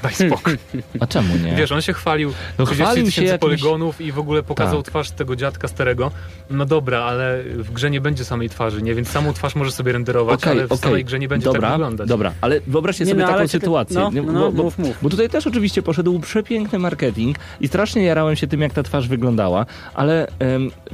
[0.03, 0.59] daj spokój.
[1.01, 1.55] A czemu nie?
[1.57, 4.83] Wiesz, on się chwalił No 30 chwalił się tysięcy jakimś- poligonów i w ogóle pokazał
[4.83, 4.91] Tak.
[4.93, 6.11] twarz tego dziadka starego.
[6.51, 8.95] No dobra, ale w grze nie będzie samej twarzy, nie?
[8.95, 11.71] Więc samą twarz może sobie renderować, Okej, ale w samej grze nie będzie dobra, tak
[11.73, 12.09] wyglądać.
[12.09, 13.97] Dobra, ale wyobraźcie Nie, sobie no, taką sytuację.
[13.97, 14.97] no, no, bo, bo, mów, mów.
[15.03, 19.09] bo tutaj też oczywiście poszedł przepiękny marketing i strasznie jarałem się tym, jak ta twarz
[19.09, 20.27] wyglądała, ale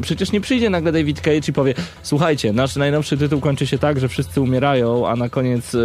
[0.00, 4.00] przecież nie przyjdzie nagle David Cage i powie słuchajcie, nasz najnowszy tytuł kończy się tak,
[4.00, 5.78] że wszyscy umierają, a na koniec e,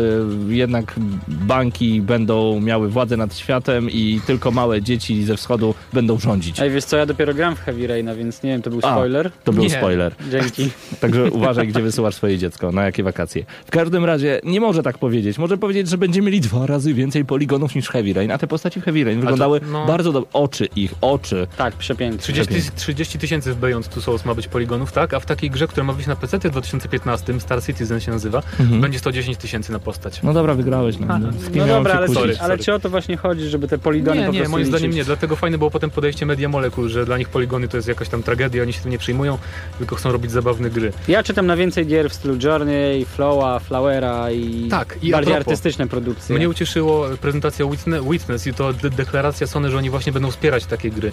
[0.48, 0.96] jednak
[1.28, 6.60] banki będą miały władzę nad światem i tylko małe dzieci ze wschodu będą rządzić.
[6.60, 8.92] Ej, wiesz co, ja dopiero gram w Heavy Raina, więc nie wiem, to był A.
[8.94, 9.32] spoiler.
[9.44, 9.70] To był Nie.
[9.70, 10.16] spoiler.
[10.32, 10.70] Dzięki.
[11.02, 13.46] Także uważaj, gdzie wysyłasz swoje dziecko, na jakie wakacje.
[13.66, 15.38] W każdym razie nie może tak powiedzieć.
[15.38, 18.82] Może powiedzieć, że będziemy mieli dwa razy więcej poligonów niż Heavy Rain, a te postaci
[18.82, 19.86] w Heavy Rain wyglądały no.
[19.86, 20.30] bardzo dobrze.
[20.34, 21.48] Oczy ich, oczy.
[21.58, 22.20] Tak, przepięknie.
[22.20, 22.72] 30 Przepięknie.
[22.80, 25.14] 30 tysięcy w Beyond Two Souls ma być poligonów, tak?
[25.14, 28.44] A w takiej grze, która ma wyjść na PC w 2015, Star Citizen się nazywa,
[28.60, 28.82] Mhm.
[28.82, 30.24] będzie 110 tysięcy na postać.
[30.24, 31.00] No dobra, wygrałeś.
[31.00, 32.08] No, no, No dobra, ale?
[32.08, 34.86] Sorry, ale czy o to właśnie chodzi, żeby te poligony Nie, po nie, moim zdaniem
[34.88, 34.98] liczyć?
[34.98, 38.10] nie, dlatego fajne było potem podejście Media Molecule, że dla nich poligony to jest jakaś
[38.10, 39.38] tam tragedia, oni się tym nie przejmują,
[39.78, 40.92] tylko chcą robić zabawne gry.
[41.08, 45.48] Ja czytam na więcej gier w stylu Journey, Flowa, Flowera i, Tak, i bardziej propos,
[45.52, 46.36] artystyczne produkcje.
[46.36, 50.66] Mnie ucieszyło prezentacja Witne- Witness i to de- deklaracja Sony, że oni właśnie będą wspierać
[50.66, 51.12] takie gry.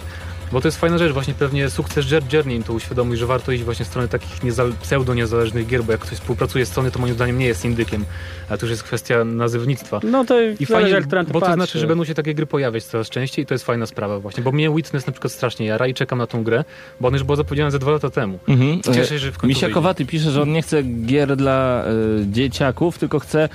[0.53, 3.63] Bo to jest fajna rzecz, właśnie pewnie sukces Journey im to uświadomił, że warto iść
[3.63, 7.13] właśnie w stronę takich niezal- pseudo-niezależnych gier, bo jak ktoś współpracuje z Sony, to moim
[7.13, 8.05] zdaniem nie jest indykiem,
[8.49, 9.99] a to już jest kwestia nazywnictwa.
[10.03, 11.53] No to I fajnie, jak bo to patrzy.
[11.53, 14.43] znaczy, że będą się takie gry pojawiać coraz częściej i to jest fajna sprawa właśnie,
[14.43, 16.63] bo mnie Witness na przykład strasznie jara i czekam na tą grę,
[16.99, 18.39] bo ona już była zapowiedziana ze dwa lata temu.
[18.47, 18.81] Mhm.
[18.81, 21.83] Cieszę się, że w końcu Misiakowaty pisze, że on nie chce gier dla
[22.21, 23.49] y, dzieciaków, tylko chce,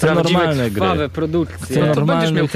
[0.00, 1.08] Prawdziwe, normalne gry.
[1.08, 1.66] produkcje.
[1.66, 2.50] Chcę No normalnych.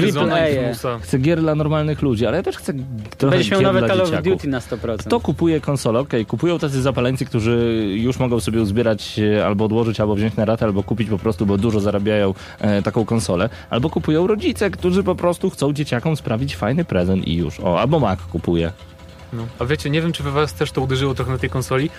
[1.01, 2.73] Chcę gier dla normalnych ludzi, ale ja też chcę
[3.17, 4.11] trochę Będziesz miał dla Call of.
[4.23, 4.97] Duty na 100%.
[4.97, 5.99] Kto kupuje konsolę?
[5.99, 10.45] Okej, kupują tacy zapaleńcy, którzy już mogą sobie uzbierać e, albo odłożyć, albo wziąć na
[10.45, 13.49] ratę, albo kupić po prostu, bo dużo zarabiają e, taką konsolę.
[13.69, 17.59] Albo kupują rodzice, którzy po prostu chcą dzieciakom sprawić fajny prezent i już.
[17.59, 18.71] O, albo Mac kupuje.
[19.33, 19.47] No.
[19.59, 21.89] A wiecie, nie wiem, czy we was też to uderzyło trochę na tej konsoli,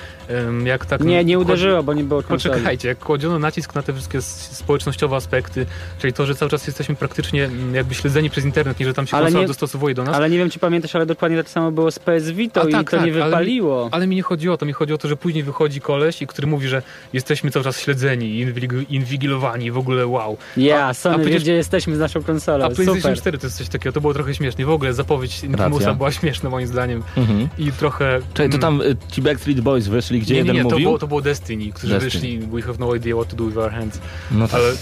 [0.64, 1.01] jak tak...
[1.01, 2.55] Nie, nie kładzi- uderzyło, bo nie było konsoli.
[2.55, 5.66] Poczekajcie, jak kładziono nacisk na te wszystkie społecznościowe aspekty,
[5.99, 9.07] czyli to, że cały czas jesteśmy praktycznie mm, jakby śledzeni przez internet, nie że tam
[9.07, 10.14] się Ale konsola nie- dostosowuje do nas.
[10.16, 12.73] Ale nie wiem, czy pamiętasz, ale dokładnie tak samo było z PS Vita A i
[12.73, 13.88] tak, to tak, nie ale wypaliło.
[13.93, 16.27] Ale mi nie chodzi o to, mi chodzi o to, że później wychodzi koleś, i
[16.27, 20.37] który mówi, że jesteśmy cały czas śledzeni, inwig- inwigilowani, w ogóle wow.
[20.57, 22.64] Ja, a Sony, przecież- wie, gdzie jesteśmy z naszą konsolą.
[22.64, 23.16] A PlayStation Super.
[23.19, 24.64] 4 to jest coś takiego, to było trochę śmieszne.
[24.64, 25.95] W ogóle zapowiedź Racja.
[25.95, 27.03] była śmieszna moim zdaniem.
[27.21, 27.49] Mhm.
[27.59, 28.21] I trochę...
[28.35, 30.75] Czekaj, to mm, tam y, ci Backstreet Boys wyszli, gdzie nie, nie, jeden nie, to
[30.77, 30.89] mówił?
[30.89, 32.11] było, to było Destiny, którzy Destiny.
[32.11, 34.01] wyszli We have no idea what to do with our hands.
[34.31, 34.57] No to...
[34.57, 34.73] Ale,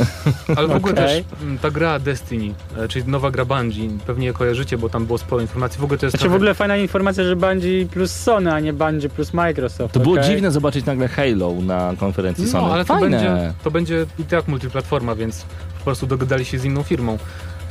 [0.56, 1.24] ale w ogóle Okej.
[1.24, 5.06] też mm, ta gra Destiny, e, czyli nowa gra Bungie, pewnie je kojarzycie, bo tam
[5.06, 5.80] było sporo informacji.
[5.80, 8.60] W ogóle to jest Znaczy w trochę- ogóle fajna informacja, że Bungie plus Sony, a
[8.60, 9.94] nie Bungie plus Microsoft.
[9.94, 10.26] To było okej?
[10.30, 12.66] dziwne zobaczyć nagle Halo na konferencji Sony.
[12.66, 13.10] No, ale to Fajne.
[13.10, 15.44] będzie, to będzie i tak multiplatforma, więc
[15.78, 17.18] po prostu dogadali się z inną firmą.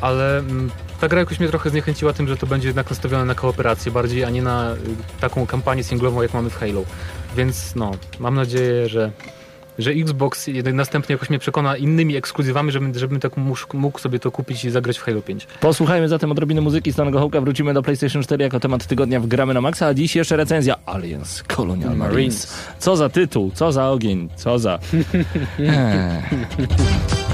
[0.02, 3.36] Ale mm, ta gra jakoś mnie trochę zniechęciła tym, że to będzie jednak nastawione na
[3.36, 4.78] kooperację bardziej, a nie na y,
[5.22, 6.84] taką kampanię singlową, jak mamy w Halo.
[7.36, 9.12] Więc no, mam nadzieję, że,
[9.80, 14.32] że Xbox następnie jakoś mnie przekona innymi ekskluzywami, żebym, żebym tak mógł, mógł sobie to
[14.32, 15.48] kupić i zagrać w Halo 5.
[15.60, 17.42] Posłuchajmy zatem odrobiny muzyki z Tonego Hołka.
[17.42, 20.76] Wrócimy do PlayStation 4 jako temat tygodnia w Gramy na Maxa, a dziś jeszcze recenzja
[20.86, 22.14] Aliens Colonial Marines.
[22.14, 22.58] Marines.
[22.80, 24.80] Co za tytuł, co za ogień, co za...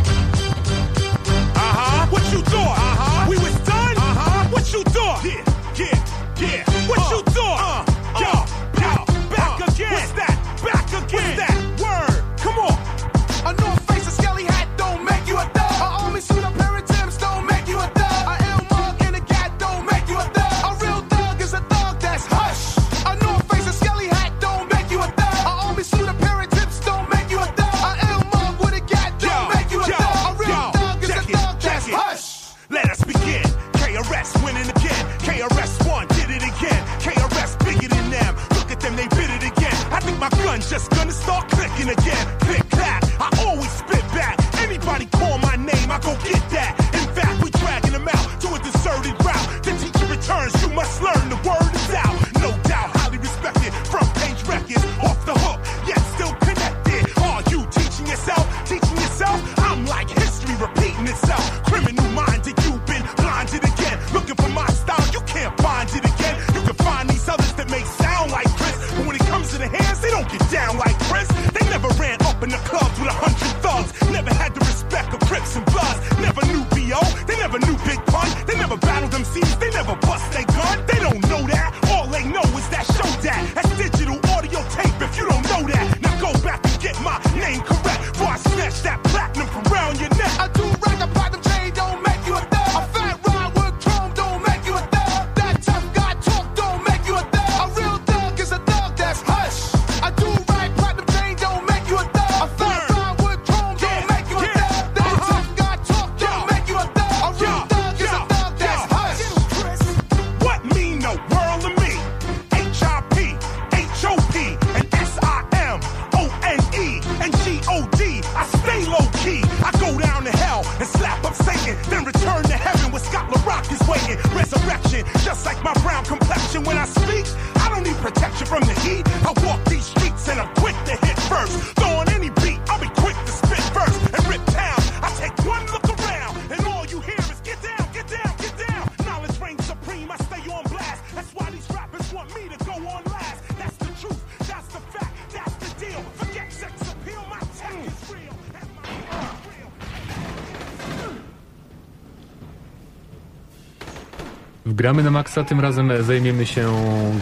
[154.83, 156.67] Gramy na Maxa tym razem zajmiemy się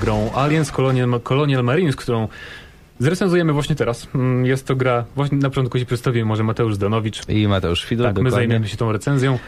[0.02, 2.28] grą Aliens Colonial, Colonial Marines, którą
[3.00, 4.08] Zrecenzujemy właśnie teraz.
[4.16, 7.30] Mm, Jest to gra, właśnie na początku się przedstawiłem, może Mateusz Zdanowicz.
[7.30, 8.48] I Mateusz Fidor, Tak, my dokładnie.
[8.48, 9.40] zajmiemy się tą recenzją.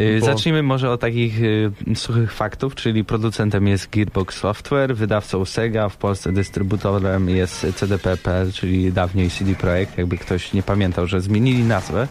[0.00, 5.44] Y, bo- Zacznijmy może od takich y, suchych faktów, czyli producentem jest Gearbox Software, wydawcą
[5.44, 11.20] Sega, w Polsce dystrybutorem jest CDP.pl, czyli dawniej CD Projekt, jakby ktoś nie pamiętał, że
[11.20, 12.08] zmienili nazwę.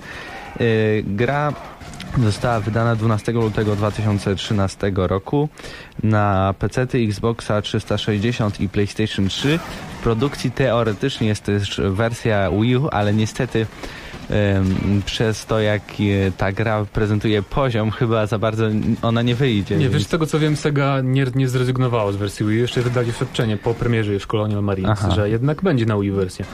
[0.61, 1.53] Y, Gra
[2.17, 5.49] została wydana 12 lutego 2013 roku
[6.03, 9.59] na PC, Xboxa 360 i PlayStation 3.
[9.99, 13.65] W produkcji teoretycznie jest też wersja Wii U, ale niestety
[15.05, 15.81] przez to, jak
[16.37, 18.65] ta gra prezentuje poziom, chyba za bardzo
[19.01, 19.75] ona nie wyjdzie.
[19.75, 22.59] Nie, więc- wiesz, z tego co wiem, Sega nie, nie zrezygnowało z wersji Wii.
[22.59, 25.11] Jeszcze wydali oświadczenie po premierze już Colonial Marines, Aha.
[25.11, 26.45] że jednak będzie na Wii wersja.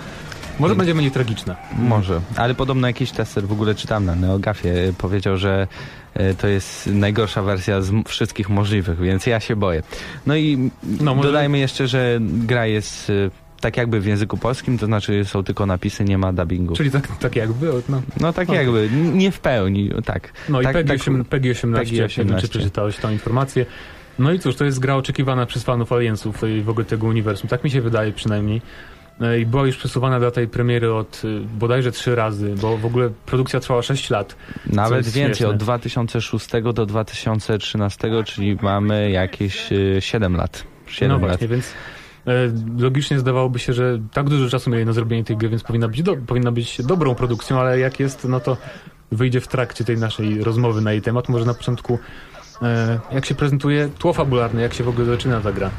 [0.60, 1.56] Może będzie mniej tragiczna.
[1.80, 5.68] Może, ale podobno jakiś tester w ogóle czytam na Neogafie, e, powiedział, że
[6.14, 9.84] e, to jest najgorsza wersja z wszystkich możliwych, więc ja się boję.
[10.26, 13.14] No i No, może- dodajmy jeszcze, że gra jest e,
[13.62, 16.76] tak jakby w języku polskim, to znaczy są tylko napisy, nie ma dubbingu.
[16.76, 18.02] Czyli tak, tak jakby, no.
[18.20, 18.58] No tak Okej.
[18.66, 20.32] jakby, nie w pełni, tak.
[20.50, 22.50] No tak, i PEGI, tak, 8, PEGI 18, PEGI jak nie wiem, czy 18.
[22.50, 23.66] przeczytałeś tą informację.
[24.20, 27.50] No i cóż, to jest gra oczekiwana przez fanów Aliensów i w ogóle tego uniwersum.
[27.50, 28.62] Tak mi się wydaje przynajmniej.
[29.22, 32.86] E, I była już przesuwana data tej premiery od y, bodajże trzy razy, bo w
[32.86, 34.36] ogóle produkcja trwała 6 lat.
[34.66, 35.48] Nawet więcej, śmieszne.
[35.48, 40.64] od 2006 do 2013, czyli mamy jakieś e, 7 lat.
[40.88, 41.38] 7 no lat.
[41.38, 41.74] właśnie, więc
[42.28, 42.32] e,
[42.80, 46.04] logicznie zdawałoby się, że tak dużo czasu mieli na zrobienie tej gry, więc powinna być,
[46.04, 48.58] do, powinna być dobrą produkcją, ale jak jest, no to
[49.12, 51.30] wyjdzie w trakcie tej naszej rozmowy na jej temat.
[51.30, 52.00] Może na początku
[53.12, 55.70] jak się prezentuje tło fabularne, jak się w ogóle zaczyna ta gra.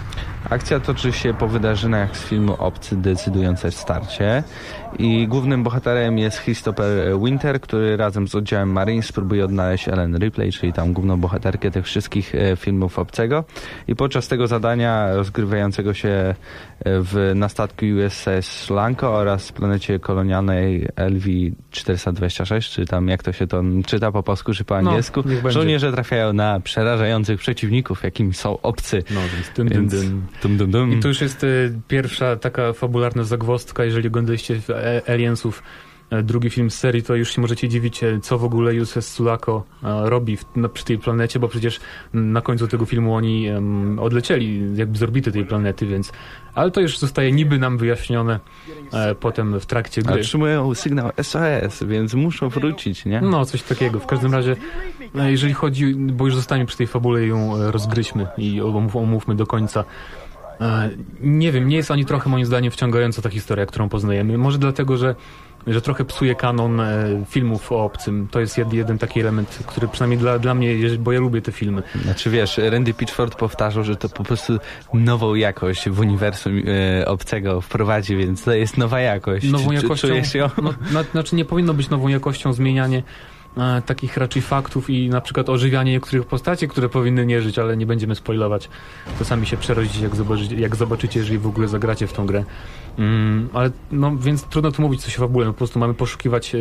[0.51, 4.43] Akcja toczy się po wydarzeniach z filmu Obcy decydujące starcie
[4.99, 10.53] i głównym bohaterem jest Christopher Winter, który razem z oddziałem Marines próbuje odnaleźć Ellen Ripley,
[10.53, 13.45] czyli tam główną bohaterkę tych wszystkich e, filmów Obcego
[13.89, 16.35] i podczas tego zadania rozgrywającego się e,
[16.85, 23.63] w, na statku USS Lanko oraz planecie kolonialnej LV-426, czy tam jak to się to
[23.87, 25.51] czyta po polsku czy po No, angielsku, będzie.
[25.51, 29.03] żołnierze trafiają na przerażających przeciwników, jakimi są obcy.
[29.11, 29.95] No więc dym, Więc.
[30.43, 30.93] Dum, dum, dum.
[30.93, 31.47] I to już jest e,
[31.89, 35.63] pierwsza taka fabularna zagwozdka, jeżeli oglądaliście w e, Aliensów
[36.23, 39.65] drugi film z serii, to już się możecie dziwić, e, co w ogóle USS Sulako
[39.85, 41.81] e, robi w, na, przy tej planecie, bo przecież
[42.13, 46.13] na końcu tego filmu oni em, odlecieli jakby z orbity tej planety, więc
[46.55, 48.41] ale to już zostaje niby nam wyjaśnione
[48.93, 50.21] e, potem w trakcie gry.
[50.21, 53.21] Otrzymują sygnał SOS, więc muszą wrócić, nie?
[53.21, 54.01] No, coś takiego.
[54.01, 54.57] W każdym razie,
[55.15, 58.97] e, jeżeli chodzi, bo już zostaniemy przy tej fabule i ją e, rozgryźmy i omów,
[58.97, 59.85] omówmy do końca.
[60.61, 60.91] E,
[61.21, 64.39] Nie wiem, nie jest ani trochę moim zdaniem wciągająca ta historia, którą poznajemy.
[64.39, 65.15] Może dlatego, że,
[65.67, 68.29] że trochę psuje kanon e, filmów o obcym.
[68.31, 71.53] To jest jed, jeden taki element, który przynajmniej dla, dla mnie, bo ja lubię te
[71.53, 71.83] filmy.
[72.05, 74.59] Znaczy wiesz, Randy Pitchford powtarzał, że to po prostu
[74.95, 76.63] nową jakość w uniwersum
[77.01, 79.51] e, obcego wprowadzi, więc to jest nowa jakość.
[79.51, 80.09] Nową jakością.
[80.09, 80.51] Czujesz ją?
[80.63, 83.03] No, na, znaczy nie powinno być nową jakością zmienianie
[83.87, 87.87] takich raczej faktów i na przykład ożywianie niektórych postaci, które powinny nie żyć, ale nie
[87.87, 88.69] będziemy spoilować.
[89.19, 92.45] To sami się przerodzicie, jak zobaczycie, jak zobaczycie jeżeli w ogóle zagracie w tą grę.
[92.99, 95.47] Mm, ale no, więc trudno tu mówić coś o fabule.
[95.47, 96.59] No, po prostu mamy poszukiwać e,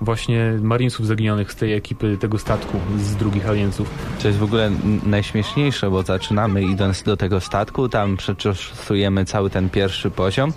[0.00, 3.90] właśnie marinesów zaginionych z tej ekipy tego statku z drugich aliensów.
[4.22, 4.70] To jest w ogóle
[5.06, 10.52] najśmieszniejsze, bo zaczynamy idąc do tego statku, tam przeczosujemy cały ten pierwszy poziom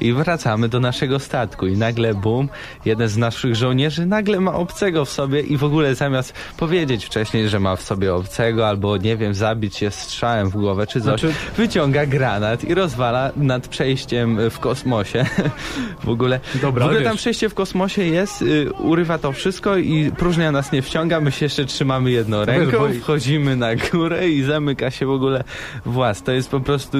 [0.00, 2.48] i wracamy do naszego statku i nagle bum,
[2.84, 7.48] jeden z naszych żołnierzy nagle ma obcego w sobie i w ogóle zamiast powiedzieć wcześniej,
[7.48, 11.20] że ma w sobie obcego albo nie wiem, zabić się strzałem w głowę czy coś,
[11.20, 15.24] Znaczy- wyciąga granat i rozwala nad przejściem w kosmosie.
[16.04, 19.76] w ogóle, Dobra, w ogóle tam wiesz- przejście w kosmosie jest, y, urywa to wszystko
[19.76, 23.76] i próżnia nas nie wciąga, my się jeszcze trzymamy jedną Wiesz, ręką, bo- wchodzimy na
[23.76, 25.44] górę i zamyka się w ogóle
[25.86, 26.22] włas.
[26.22, 26.98] To jest po prostu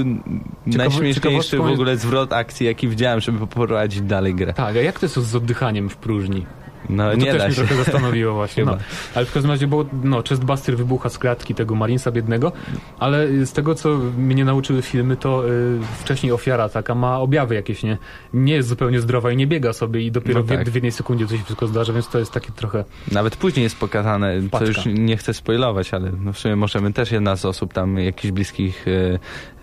[0.66, 4.52] najśmieszniejszy ciekawostką w ogóle zwrot akcji, jaki widziałem, żeby poprowadzić dalej grę.
[4.52, 6.46] Tak, a jak to jest z oddychaniem w próżni?
[6.90, 7.64] No To nie też da mnie się.
[7.66, 8.64] trochę zastanowiło właśnie.
[8.64, 8.76] No.
[9.14, 12.52] Ale w każdym razie, bo no, Chestbuster wybucha z klatki tego Marinesa biednego,
[12.98, 17.82] ale z tego, co mnie nauczyły filmy, to y, wcześniej ofiara taka ma objawy jakieś,
[17.82, 17.98] nie?
[18.34, 20.70] Nie jest zupełnie zdrowa i nie biega sobie i dopiero No w, tak.
[20.70, 22.84] w jednej sekundzie coś się wszystko zdarza, więc to jest takie trochę...
[23.12, 24.66] Nawet później jest pokazane, Paczka.
[24.66, 28.32] już nie chcę spoilować, ale no w sumie możemy też jedna z osób tam jakichś
[28.32, 29.18] bliskich e,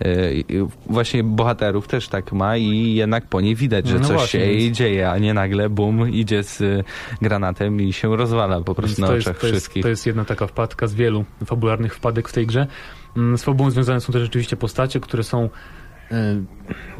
[0.06, 0.08] e,
[0.86, 4.46] właśnie bohaterów też tak ma i jednak po niej widać, że No coś właśnie, się
[4.46, 6.84] jej więc- dzieje, a nie nagle bum, idzie z
[7.22, 9.82] granatem i się rozwala po Więc prostu na to, jest, oczach to, jest, wszystkich.
[9.82, 12.66] to jest jedna taka wpadka z wielu fabularnych wpadek w tej grze.
[13.16, 15.48] Mm, Z fabułą związane są też rzeczywiście postacie, które są
[16.10, 16.42] e,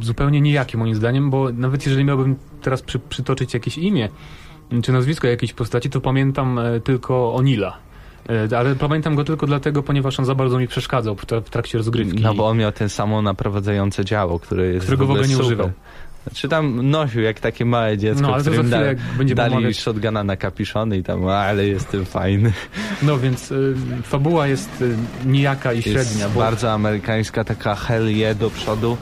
[0.00, 4.08] zupełnie nijakie moim zdaniem, bo nawet jeżeli miałbym teraz przy, przytoczyć jakieś imię
[4.70, 7.76] mm, czy nazwisko jakiejś postaci, to pamiętam e, tylko Onila.
[8.52, 11.50] E, Ale pamiętam go tylko dlatego, ponieważ on za bardzo mi przeszkadzał w, tra- w
[11.50, 12.22] trakcie rozgrywki.
[12.22, 15.46] No bo on miał ten samo naprowadzające działo, które jest Którego w ogóle nie super.
[15.46, 15.70] używał.
[16.34, 20.24] Czy tam nosił jak takie małe dziecko, No, ale którym da, jak będziemy dali shotguna
[20.24, 22.52] na kapiszony i tam, ale jestem fajny.
[23.02, 24.96] No więc y, fabuła jest y,
[25.26, 28.96] nijaka i średnia, Jest bo bardzo amerykańska, taka hell yeah do przodu.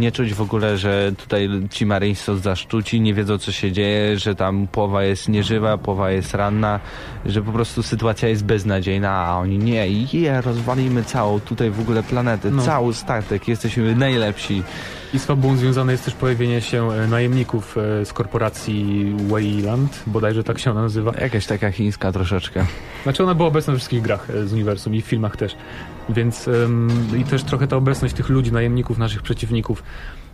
[0.00, 4.18] Nie czuć w ogóle, że tutaj ci Marines są zaszczuci, nie wiedzą co się dzieje,
[4.18, 6.80] że tam połowa jest nieżywa, połowa jest ranna,
[7.26, 12.02] że po prostu sytuacja jest beznadziejna, a oni nie, je, rozwalimy całą tutaj w ogóle
[12.02, 12.62] planetę, No.
[12.62, 14.62] cały statek, jesteśmy najlepsi.
[15.14, 20.44] I z fabułą związane jest też pojawienie się e, najemników e, z korporacji Wayland, bodajże
[20.44, 21.12] tak się ona nazywa.
[21.20, 22.66] Jakaś taka chińska troszeczkę.
[23.02, 25.56] Znaczy ona była obecna we wszystkich grach e, z uniwersum i w filmach też.
[26.08, 26.88] Więc em,
[27.18, 29.82] i też trochę ta obecność tych ludzi, najemników, naszych przeciwników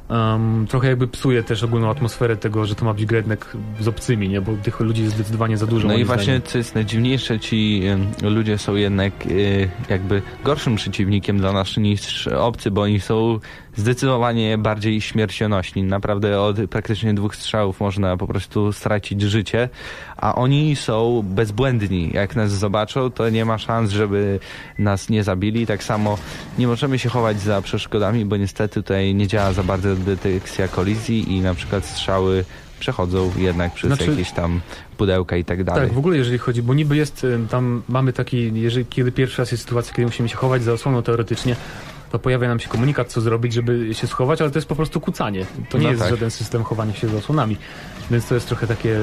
[0.09, 3.89] em, trochę jakby psuje też ogólną atmosferę tego, że to ma być gra jednak z
[3.89, 4.41] obcymi, nie?
[4.41, 5.89] Bo tych ludzi jest zdecydowanie za dużo.
[5.89, 6.43] No i właśnie, zdaniem.
[6.43, 7.83] co jest najdziwniejsze, ci
[8.23, 13.41] ludzie są jednak y, jakby gorszym przeciwnikiem dla nas niż obcy, bo oni są
[13.77, 15.83] zdecydowanie bardziej śmiercionośni.
[15.83, 19.69] Naprawdę od praktycznie dwóch strzałów można po prostu stracić życie,
[20.17, 22.11] a oni są bezbłędni.
[22.13, 24.41] Jak nas zobaczą, to nie ma szans, żeby
[24.79, 25.67] nas nie zabili.
[25.67, 26.19] Tak samo
[26.59, 31.37] nie możemy się chować za przeszkodami, bo niestety tutaj nie działa za bardzo detekcja kolizji
[31.37, 32.45] i na przykład strzały
[32.81, 34.61] przechodzą jednak przez Znaczy- jakieś tam
[34.97, 35.83] pudełka i tak dalej.
[35.83, 39.53] Tak, w ogóle jeżeli chodzi, bo niby jest tam, mamy taki, jeżeli, kiedy pierwszy raz
[39.53, 41.57] jest sytuacja, kiedy musimy się chować za osłoną teoretycznie,
[42.13, 45.01] to pojawia nam się komunikat, co zrobić, żeby się schować, ale to jest po prostu
[45.01, 45.47] kucanie.
[45.71, 46.11] To nie No jest tak.
[46.11, 47.57] żaden system chowania się za osłonami,
[48.11, 48.99] więc to jest trochę takie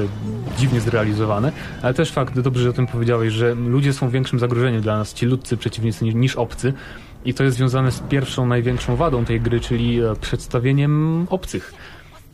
[0.58, 1.52] dziwnie zrealizowane,
[1.82, 5.14] ale też fakt, dobrze, że o tym powiedziałeś, że ludzie są większym zagrożeniem dla nas,
[5.14, 6.72] ci ludcy przeciwnicy niż, obcy
[7.24, 11.74] i to jest związane z pierwszą, największą wadą tej gry, czyli e, przedstawieniem obcych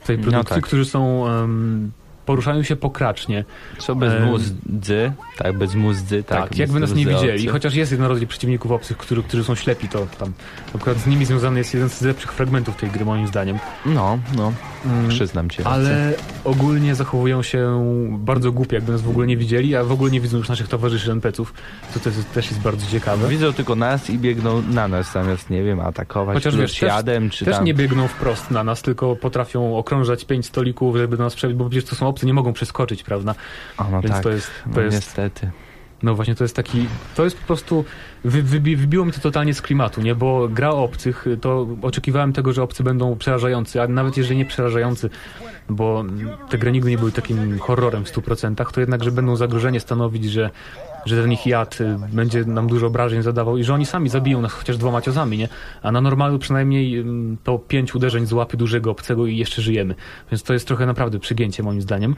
[0.07, 0.65] tej No produkcji, tak.
[0.65, 1.29] którzy są...
[1.29, 1.91] em,
[2.31, 3.45] poruszają się pokracznie,
[3.79, 6.49] Są bezmózdzy, tak, bezmózdzy, tak.
[6.49, 7.49] tak, jakby nas nie widzieli.
[7.49, 10.33] Chociaż jest jeden rodzaj przeciwników obcych, którzy, którzy są ślepi, to tam
[10.75, 13.59] akurat z nimi związany jest jeden z lepszych fragmentów tej gry, moim zdaniem.
[13.87, 14.53] No, no,
[14.85, 15.67] Mm, przyznam cię.
[15.67, 16.15] ale
[16.45, 17.81] ogólnie zachowują się
[18.19, 20.69] bardzo głupio, jakby nas w ogóle nie widzieli, a w ogóle nie widzą już naszych
[20.69, 21.55] towarzyszy NPC-ów.
[21.95, 23.29] To też, też jest bardzo ciekawe.
[23.29, 26.89] Widzą tylko nas i biegną na nas, zamiast, nie wiem, atakować Chociaż Chociaż wiesz, też-
[26.89, 27.65] jadem, czy Też tam...
[27.65, 31.69] nie biegną wprost na nas, tylko potrafią okrążać pięć stolików, żeby do nas przebić, bo
[31.71, 33.35] przecież to są obcy, nie mogą przeskoczyć, prawda?
[33.79, 35.51] O, no Więc tak, to jest, no to jest niestety.
[36.03, 37.85] No właśnie, to jest taki, to jest po prostu,
[38.25, 40.15] wy, wybi, wybiło mi to totalnie z klimatu, nie?
[40.15, 45.11] Bo gra obcych, to oczekiwałem tego, że obcy będą przerażający, a nawet jeżeli nie przerażający,
[45.69, 46.05] bo
[46.51, 50.25] te gry nigdy nie były takim horrorem w 100%, to jednak, że będą zagrożenie stanowić,
[50.25, 50.51] że,
[51.07, 54.43] że ten ich jad y, będzie nam dużo obrażeń zadawał i że oni sami zabiją
[54.43, 55.49] nas chociaż dwoma ciosami, nie?
[55.83, 57.05] A na normalu przynajmniej
[57.45, 59.95] to pięć uderzeń z łapy dużego obcego i jeszcze żyjemy.
[60.31, 62.17] Więc to jest trochę naprawdę przygięcie moim zdaniem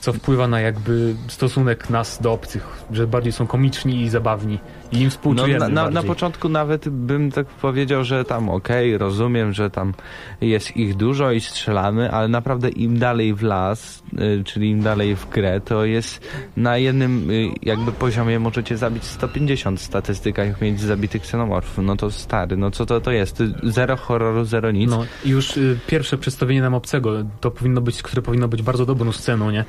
[0.00, 4.58] co wpływa na jakby stosunek nas do obcych, że bardziej są komiczni i zabawni
[4.92, 6.08] i im No, współczujemy na, na, na bardziej.
[6.08, 9.94] początku nawet bym tak powiedział, że tam okej, rozumiem, że tam
[10.40, 14.02] jest ich dużo i strzelamy, ale naprawdę im dalej w las,
[14.40, 19.04] y, czyli im dalej w grę, to jest na jednym y, jakby poziomie możecie zabić
[19.04, 21.84] 150 w statystykach mieć zabitych ksenomorfów.
[21.84, 23.42] No to stary, no co to to jest?
[23.62, 24.90] Zero horroru, zero nic.
[24.90, 28.86] No i już y, pierwsze przedstawienie nam obcego, to powinno być, które powinno być bardzo
[28.86, 29.64] dobrą sceną, nie?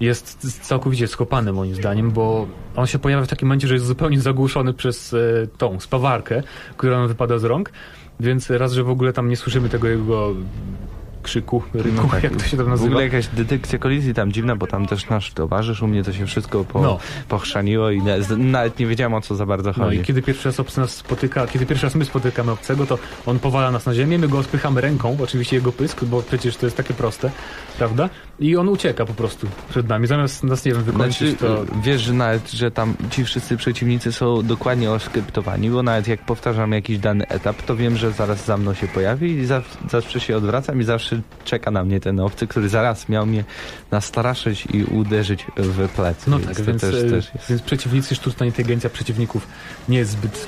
[0.00, 2.46] Jest całkowicie skopane moim zdaniem, bo
[2.76, 6.42] on się pojawia w takim momencie, że jest zupełnie zagłuszony przez y, tą spawarkę,
[6.76, 7.72] która nam wypada z rąk,
[8.20, 10.34] więc raz, że w ogóle tam nie słyszymy tego jego
[11.22, 12.22] krzyku, ryku, No tak.
[12.22, 12.88] jak to się tam W nazywa.
[12.88, 16.26] ogóle jakaś detekcja kolizji tam dziwna, bo tam też nasz towarzysz, u mnie to się
[16.26, 16.98] wszystko po, No.
[17.28, 18.02] pochrzaniło i
[18.38, 19.96] nawet nie wiedziałem o co za bardzo No chodzi.
[19.96, 23.38] i kiedy pierwszy raz obcy nas spotyka, kiedy pierwszy raz my spotykamy obcego, to on
[23.38, 26.76] powala nas na ziemię, my go spychamy ręką, oczywiście jego pysk, bo przecież to jest
[26.76, 27.30] takie proste,
[27.78, 28.08] prawda?
[28.40, 31.80] I on ucieka po prostu przed nami, zamiast nas, nie wiem, wykończyć, Znaczy, to...
[31.82, 36.72] wiesz, że nawet, że tam ci wszyscy przeciwnicy są dokładnie oskryptowani, bo nawet jak powtarzam
[36.72, 40.36] jakiś dany etap, to wiem, że zaraz za mną się pojawi i za, zawsze się
[40.36, 41.09] odwracam i zawsze
[41.44, 43.44] czeka na mnie ten obcy, który zaraz miał mnie
[43.90, 46.30] nastraszyć i uderzyć w plecy.
[46.30, 47.48] No Więc tak, więc, też, e, też jest...
[47.48, 49.46] więc przeciwnicy, sztuczna inteligencja przeciwników
[49.88, 50.46] nie jest zbyt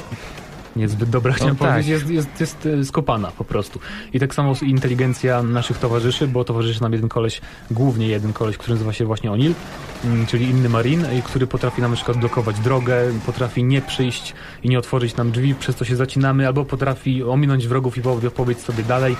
[0.76, 1.68] nie jest zbyt dobra, chciałem tak.
[1.68, 3.80] powiedzieć, jest, jest, jest e, skopana po prostu.
[4.12, 7.40] I tak samo inteligencja naszych towarzyszy, bo towarzyszy nam jeden koleś,
[7.70, 9.54] głównie jeden koleś, który nazywa się właśnie Onil,
[10.04, 12.96] mm, czyli inny marin, który potrafi nam na przykład blokować drogę,
[13.26, 17.68] potrafi nie przyjść i nie otworzyć nam drzwi, przez to się zacinamy, albo potrafi ominąć
[17.68, 19.16] wrogów i po- pobiec sobie dalej.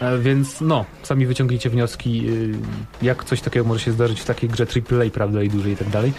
[0.00, 2.54] E, Więc no, sami wyciągnijcie wnioski, y,
[3.02, 5.88] jak coś takiego może się zdarzyć w takiej grze AAA, prawda, i dłużej i tak
[5.88, 6.12] dalej.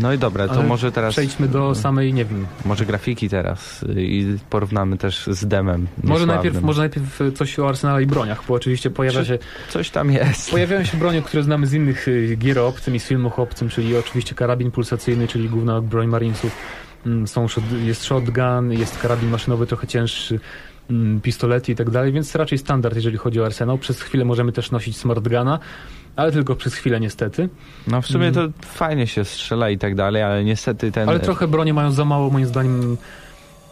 [0.00, 1.14] No i dobra, to Ale może teraz...
[1.14, 5.86] Przejdźmy do samej, nie wiem, Może grafiki teraz y, i porównamy też z demem.
[6.04, 9.38] może najpierw, może najpierw e, coś o arsenale i broniach, bo oczywiście pojawia Czy- się,
[9.68, 10.50] Coś tam jest.
[10.50, 13.42] pojawiają się bronie, które znamy z innych y, gier o obcym i z filmów o
[13.42, 16.56] obcym, czyli oczywiście karabin pulsacyjny, czyli główna broń marinesów,
[17.06, 17.46] Mm, są,
[17.84, 20.44] jest shotgun, jest karabin maszynowy trochę cięższy, mm,
[21.22, 23.78] pistolety i tak dalej, więc raczej standard, jeżeli chodzi o arsenał.
[23.78, 25.58] Przez chwilę możemy też nosić smartguna,
[26.16, 27.48] ale tylko przez chwilę niestety.
[27.86, 31.08] No w sumie to fajnie się strzela i tak dalej, ale niestety ten...
[31.08, 32.96] Ale trochę bronie mają za mało, moim zdaniem.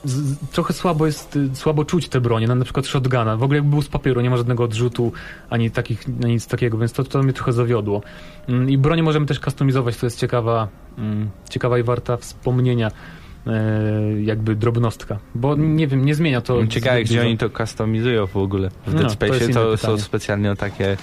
[0.05, 3.37] Z, trochę słabo jest, y, słabo czuć te bronie, na, na przykład shotguna.
[3.37, 5.13] W ogóle jakby był z papieru, nie ma żadnego odrzutu,
[5.51, 8.03] ani, takich, ani nic takiego, więc to, to mnie trochę zawiodło.
[8.49, 12.91] Mm, I bronie możemy też kustomizować, to jest ciekawa, mm, ciekawa i warta wspomnienia
[14.23, 15.19] jakby drobnostka.
[15.35, 16.67] Bo nie wiem, nie zmienia to...
[16.67, 17.27] Ciekawe, gdzie dużo.
[17.29, 18.71] oni to customizują w ogóle.
[18.87, 20.97] W No, Dead to Space to, inne są specjalnie takie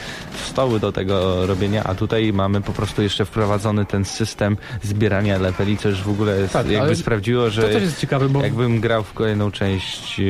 [0.46, 5.78] stoły do tego robienia, a tutaj mamy po prostu jeszcze wprowadzony ten system zbierania leveli,
[5.78, 8.42] co już w ogóle jest, Tak, jakby sprawdziło, że To też jest ciekawe, bo...
[8.42, 10.24] jakbym grał w kolejną część e,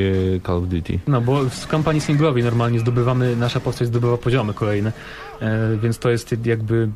[0.46, 0.98] Call of Duty.
[1.06, 4.92] No, bo w kampanii singlowej normalnie zdobywamy, nasza postać zdobywa poziomy kolejne,
[5.40, 6.88] e, więc to jest jakby,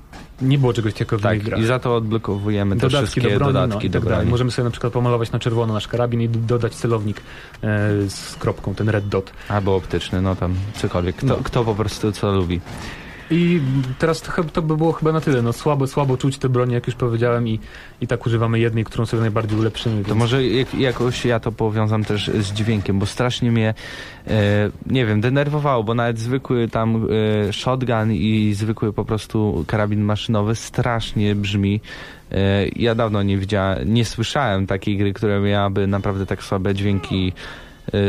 [0.42, 1.60] nie było czegoś takiego w Tak, grach.
[1.60, 4.18] i za to odblokowujemy te dodatki wszystkie do broni, dodatki no, do tak dalej.
[4.18, 4.30] broni.
[4.30, 7.22] Możemy sobie na przykład pomalować na czerwono nasz karabin i dodać celownik e,
[8.08, 9.32] z kropką, ten red dot.
[9.48, 11.16] Albo optyczny, no tam cokolwiek.
[11.16, 11.36] Kto, No.
[11.44, 12.60] kto po prostu co lubi.
[13.30, 13.60] I
[13.98, 15.42] teraz to, to by było chyba na tyle.
[15.42, 17.60] No, słabo, słabo czuć te broni, jak już powiedziałem, i,
[18.00, 20.02] i tak używamy jednej, którą sobie najbardziej ulepszymy.
[20.02, 23.74] To więc- może jak, jakoś ja to powiązam też z dźwiękiem, bo strasznie mnie,
[24.26, 27.06] e, nie wiem, denerwowało, bo nawet zwykły tam
[27.48, 31.80] e, shotgun i zwykły po prostu karabin maszynowy strasznie brzmi.
[32.32, 37.32] E, ja dawno nie widziałem, nie słyszałem takiej gry, która miałaby naprawdę tak słabe dźwięki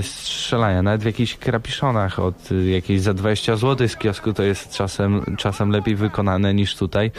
[0.02, 0.82] strzelania.
[0.82, 5.36] Nawet w jakichś krapiszonach od e, jakiejś za 20 zł z kiosku to jest czasem,
[5.38, 7.12] czasem lepiej wykonane niż tutaj.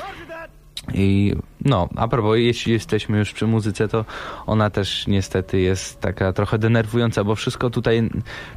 [0.94, 4.04] I no, a propos, jeśli jesteśmy już przy muzyce, to
[4.46, 8.10] ona też niestety jest taka trochę denerwująca, bo wszystko tutaj,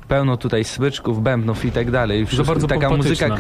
[0.08, 2.26] pełno tutaj smyczków, bębnów i tak dalej.
[2.26, 3.38] Wszystko, bardzo taka muzyka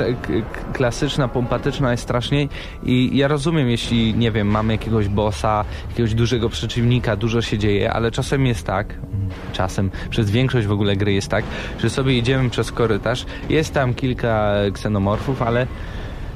[0.73, 2.47] klasyczna, pompatyczna jest strasznie
[2.83, 7.93] i ja rozumiem, jeśli, nie wiem, mamy jakiegoś bossa, jakiegoś dużego przeciwnika, dużo się dzieje,
[7.93, 8.93] ale czasem jest tak,
[9.53, 11.45] czasem, przez większość w ogóle gry jest tak,
[11.79, 15.67] że sobie idziemy przez korytarz, jest tam kilka ksenomorfów, ale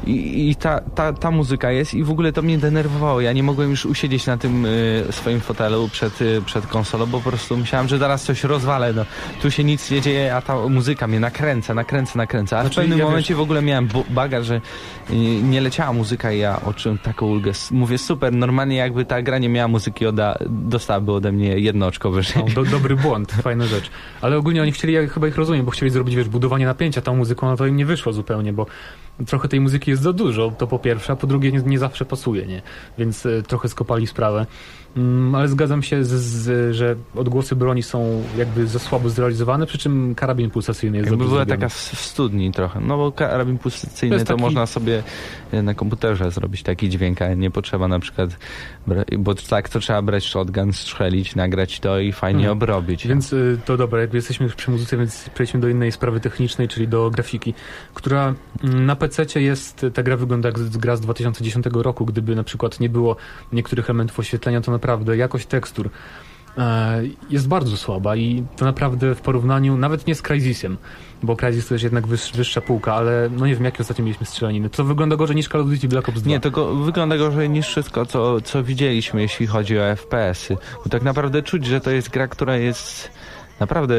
[0.07, 3.21] i, i ta, ta, ta muzyka jest i w ogóle to mnie denerwowało.
[3.21, 7.17] Ja nie mogłem już usiedzieć na tym y, swoim fotelu przed, y, przed konsolą, bo
[7.17, 8.93] po prostu myślałem, że zaraz coś rozwalę.
[8.93, 9.05] No.
[9.41, 12.57] Tu się nic nie dzieje, a ta muzyka mnie nakręca, nakręca, nakręca.
[12.57, 14.55] A Znaczy, w pewnym ja momencie w ogóle miałem baga, że
[15.09, 17.51] y, nie leciała muzyka i ja odczułem taką ulgę.
[17.71, 22.11] Mówię, super, normalnie jakby ta gra nie miała muzyki, oda, dostałaby ode mnie jedno oczko
[22.11, 22.43] wyżej.
[22.47, 23.89] No, do, dobry błąd, fajna rzecz.
[24.21, 27.15] Ale ogólnie oni chcieli, ja chyba ich rozumiem, bo chcieli zrobić, wiesz, budowanie napięcia tą
[27.15, 28.65] muzyką, no to im nie wyszło zupełnie, bo
[29.27, 32.05] trochę tej muzyki jest za dużo, to po pierwsze, a po drugie nie, nie zawsze
[32.05, 32.61] pasuje, nie?
[32.97, 34.45] Więc e, trochę skopali sprawę.
[34.97, 39.77] Mm, ale zgadzam się, z, z, że odgłosy broni są jakby za słabo zrealizowane, przy
[39.77, 42.79] czym karabin pulsacyjny jest Jakby była taka w w studni trochę.
[42.79, 45.03] No bo karabin To pulsacyjny to, jest taki- można sobie
[45.51, 48.37] e, na komputerze zrobić taki dźwięk, a nie potrzeba na przykład,
[49.19, 52.57] bo tak to trzeba brać shotgun, strzelić, nagrać to i fajnie Mhm.
[52.57, 53.07] obrobić.
[53.07, 56.67] Więc y, to dobra, jakby jesteśmy już przy muzyce, więc przejdźmy do innej sprawy technicznej,
[56.67, 57.53] czyli do grafiki,
[57.93, 58.33] która
[58.63, 62.79] mm, na PC jest, ta gra wygląda jak gra z 2010 roku, gdyby na przykład
[62.79, 63.15] nie było
[63.53, 65.89] niektórych elementów oświetlenia, to naprawdę jakość tekstur
[66.57, 70.77] e, jest bardzo słaba i to naprawdę w porównaniu, nawet nie z Crysisem,
[71.23, 74.25] bo Crysis to jest jednak wyż, wyższa półka, ale no nie wiem, jakie ostatnio mieliśmy
[74.25, 74.69] strzelaniny.
[74.69, 76.29] To wygląda gorzej niż Call of Duty Black Ops 2.
[76.29, 80.57] Nie, to wygląda gorzej niż wszystko, co, co widzieliśmy, jeśli chodzi o FPS-y.
[80.83, 83.11] Bo tak naprawdę czuć, że to jest gra, która jest
[83.59, 83.95] naprawdę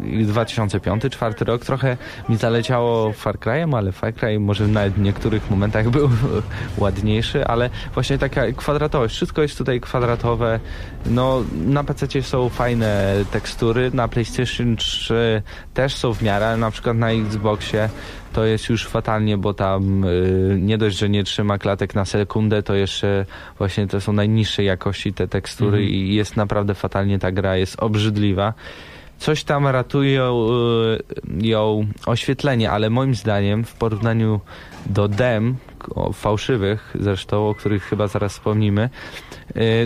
[0.00, 1.64] 2005-2004 rok.
[1.64, 1.96] Trochę
[2.28, 6.10] mi zaleciało Far Cry'em, ale Far Cry może nawet w niektórych momentach był
[6.78, 9.14] ładniejszy, ale właśnie taka kwadratowość.
[9.14, 10.60] Wszystko jest tutaj kwadratowe.
[11.06, 15.42] No, na PC są fajne tekstury, na PlayStation 3
[15.74, 17.88] też są w miarę, ale na przykład na Xboxie
[18.32, 22.62] to jest już fatalnie, bo tam y, nie dość, że nie trzyma klatek na sekundę,
[22.62, 23.26] to jeszcze
[23.58, 25.88] właśnie to są najniższej jakości te tekstury Mhm.
[25.94, 28.54] i jest naprawdę fatalnie ta gra, jest obrzydliwa.
[29.22, 30.48] Coś tam ratuje ją,
[31.40, 34.40] y, ją oświetlenie, ale moim zdaniem w porównaniu
[34.86, 35.56] do dem,
[36.12, 38.90] fałszywych zresztą, o których chyba zaraz wspomnimy,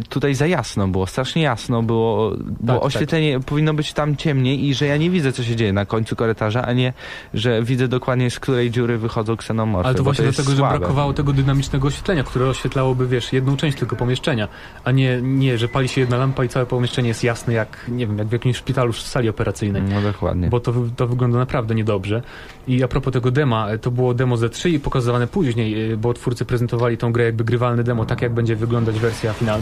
[0.09, 2.85] tutaj za jasno było, strasznie jasno było, bo tak.
[2.85, 6.17] oświetlenie powinno być tam ciemniej i że ja nie widzę, co się dzieje na końcu
[6.17, 6.93] korytarza, a nie,
[7.35, 9.89] że widzę dokładnie z której dziury wychodzą ksenomorfy.
[9.89, 10.75] Ale to właśnie jest dlatego, słabe.
[10.75, 14.49] że brakowało tego dynamicznego oświetlenia, które oświetlałoby, wiesz, jedną część tylko pomieszczenia,
[14.85, 18.07] a nie, nie, że pali się jedna lampa i całe pomieszczenie jest jasne jak, nie
[18.07, 19.83] wiem, jak w jakimś szpitalu w sali operacyjnej.
[19.83, 20.49] No dokładnie.
[20.49, 22.23] Bo to, to wygląda naprawdę niedobrze.
[22.69, 26.15] I a propos tego dema, e, to było demo Z3 i pokazywane później, e, bo
[26.15, 29.56] twórcy prezentowali tą grę jakby grywalne demo, tak jak będzie wyglądać wersja finalna.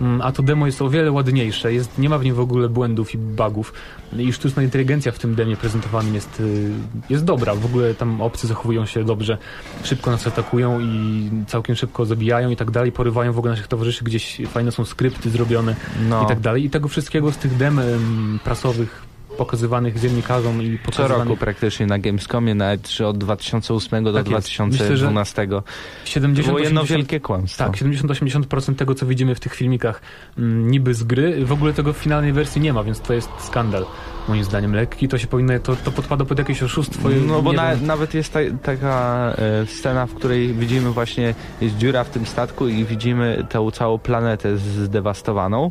[0.00, 2.68] Mm, A to demo jest o wiele ładniejsze, jest, nie ma w nim w ogóle
[2.68, 3.72] błędów i bugów.
[4.18, 6.70] I sztuczna inteligencja w tym demie prezentowanym jest, y,
[7.10, 7.54] jest dobra.
[7.54, 9.38] W ogóle tam obcy zachowują się dobrze,
[9.82, 14.04] szybko nas atakują i całkiem szybko zabijają i tak dalej, porywają w ogóle naszych towarzyszy,
[14.04, 15.76] gdzieś fajne są skrypty zrobione
[16.08, 16.24] No.
[16.24, 16.64] i tak dalej.
[16.64, 19.09] I tego wszystkiego z tych dem em, prasowych
[19.40, 21.28] pokazywanych dziennikarzom i Co pokazywanych...
[21.28, 24.48] roku praktycznie na Gamescomie, nawet czy od 2008 do Tak jest.
[24.48, 25.46] 2012.
[25.46, 25.62] Było
[26.04, 27.64] 70, jedno 80 wielkie kłamstwo.
[27.64, 30.02] Tak, 70-80% tego, co widzimy w tych filmikach
[30.38, 33.28] mm, niby z gry, w ogóle tego w finalnej wersji nie ma, więc to jest
[33.38, 33.86] skandal,
[34.28, 34.74] moim zdaniem.
[34.74, 37.08] Lekki to się powinno, to, to podpada pod jakieś oszustwo.
[37.26, 42.04] No bo na, nawet jest ta, taka e, scena, w której widzimy właśnie, jest dziura
[42.04, 45.70] w tym statku i widzimy tę całą planetę zdewastowaną,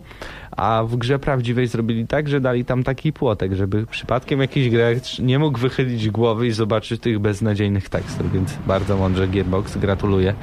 [0.60, 5.20] a w grze prawdziwej zrobili tak, że dali tam taki płotek, żeby przypadkiem jakiś gracz
[5.20, 10.34] nie mógł wychylić głowy i zobaczyć tych beznadziejnych tekstów, więc bardzo mądrze Gearbox, gratuluję.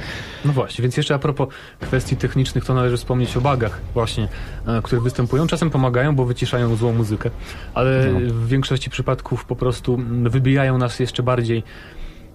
[0.45, 1.49] No właśnie, więc jeszcze a propos
[1.81, 4.29] kwestii technicznych, to należy wspomnieć o bugach właśnie,
[4.67, 5.47] e, które występują.
[5.47, 7.31] Czasem pomagają, bo wyciszają złą muzykę,
[7.75, 8.21] ale No.
[8.21, 11.63] w większości przypadków po prostu wybijają nas jeszcze bardziej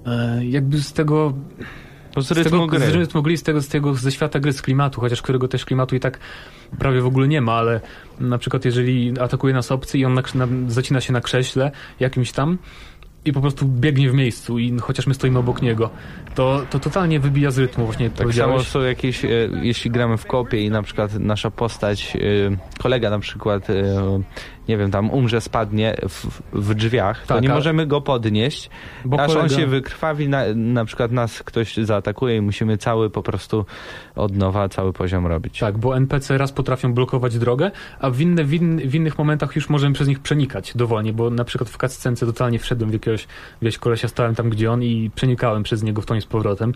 [0.05, 1.33] e, jakby z tego
[2.15, 2.91] No z z rytmu tego, gry.
[2.91, 5.65] Z rytmu gry, z tego, z tego, ze świata gry, z klimatu, chociaż którego też
[5.65, 6.19] klimatu i tak
[6.79, 7.81] prawie w ogóle nie ma, ale
[8.19, 12.31] na przykład jeżeli atakuje nas obcy i on na, na, zacina się na krześle jakimś
[12.31, 12.57] tam
[13.25, 15.89] i po prostu biegnie w miejscu i chociaż my stoimy obok niego,
[16.35, 19.29] to, to totalnie wybija z rytmu właśnie Tak samo są jakieś, e,
[19.61, 22.19] jeśli gramy w kopie i na przykład nasza postać, e,
[22.79, 24.21] kolega na przykład, e,
[24.67, 28.69] nie wiem, tam umrze, spadnie w, w drzwiach, to Tak, nie możemy go podnieść,
[29.05, 33.09] Bo aż on kolega- się wykrwawi, na, na przykład nas ktoś zaatakuje i musimy cały
[33.09, 33.65] po prostu
[34.15, 35.59] od nowa, cały poziom robić.
[35.59, 39.55] Tak, bo NPC raz potrafią blokować drogę, a w, inne, w, in, w innych momentach
[39.55, 43.27] już możemy przez nich przenikać dowolnie, bo na przykład w cutscence totalnie wszedłem w jakiegoś,
[43.61, 46.73] wieś kolesia, stałem tam gdzie on i przenikałem przez niego w i z powrotem.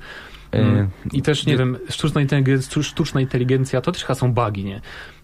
[0.52, 0.78] Mm.
[0.78, 4.82] E, I też, nie wiem, sztuczna inteligencja, sztuczna inteligencja to też chyba są bugi, nie?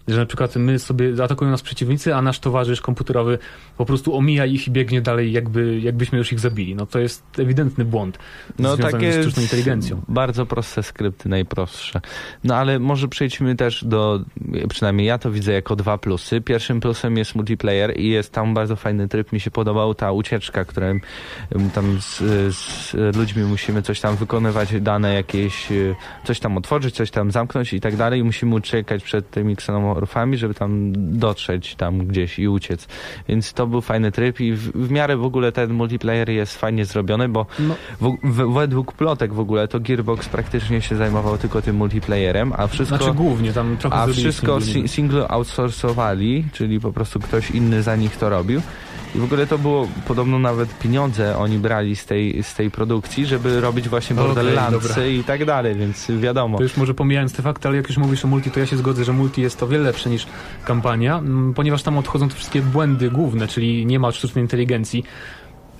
[0.08, 3.38] Że na przykład my sobie atakują nas przeciwnicy, a nasz towarzysz komputerowy
[3.78, 6.74] po prostu omija ich i biegnie dalej, jakby, jakbyśmy już ich zabili.
[6.74, 8.18] No to jest ewidentny błąd
[8.58, 10.02] No związany takie z sztuczną inteligencją.
[10.08, 12.00] bardzo proste skrypty, najprostsze.
[12.44, 14.20] No ale może przejdźmy też do,
[14.68, 16.40] przynajmniej ja to widzę jako dwa plusy.
[16.40, 19.32] Pierwszym plusem jest multiplayer i jest tam bardzo fajny tryb.
[19.32, 21.00] Mi się podobał ta ucieczka, którym
[21.50, 22.18] em, tam z,
[22.56, 25.94] z ludźmi musimy coś tam wykonywać, dane jakieś, e,
[26.24, 28.24] coś tam otworzyć, coś tam zamknąć i tak dalej.
[28.24, 29.56] Musimy uciekać przed tymi
[29.92, 32.88] ksenomorfami, żeby tam dotrzeć tam gdzieś i uciec.
[33.28, 36.84] Więc to był fajny tryb i w, w miarę w ogóle ten multiplayer jest fajnie
[36.84, 37.74] zrobiony, bo No.
[38.00, 42.66] w, w, według plotek w ogóle to Gearbox praktycznie się zajmował tylko tym multiplayerem, a
[42.66, 44.82] wszystko, Znaczy głównie, tam trochę a wszystko single.
[44.82, 48.60] si- single outsourcowali, czyli po prostu ktoś inny za nich to robił.
[49.14, 53.26] I w ogóle to było podobno nawet pieniądze oni brali z tej, z tej produkcji,
[53.26, 56.56] żeby robić właśnie Okej, Borderlandsy i tak dalej, więc wiadomo.
[56.56, 58.76] To już może pomijając te fakty, ale jak już mówisz o multi, to ja się
[58.76, 60.26] zgodzę, że multi jest o wiele lepsze niż
[60.64, 65.04] kampania, mm, ponieważ tam odchodzą te wszystkie błędy główne, czyli nie ma sztucznej inteligencji.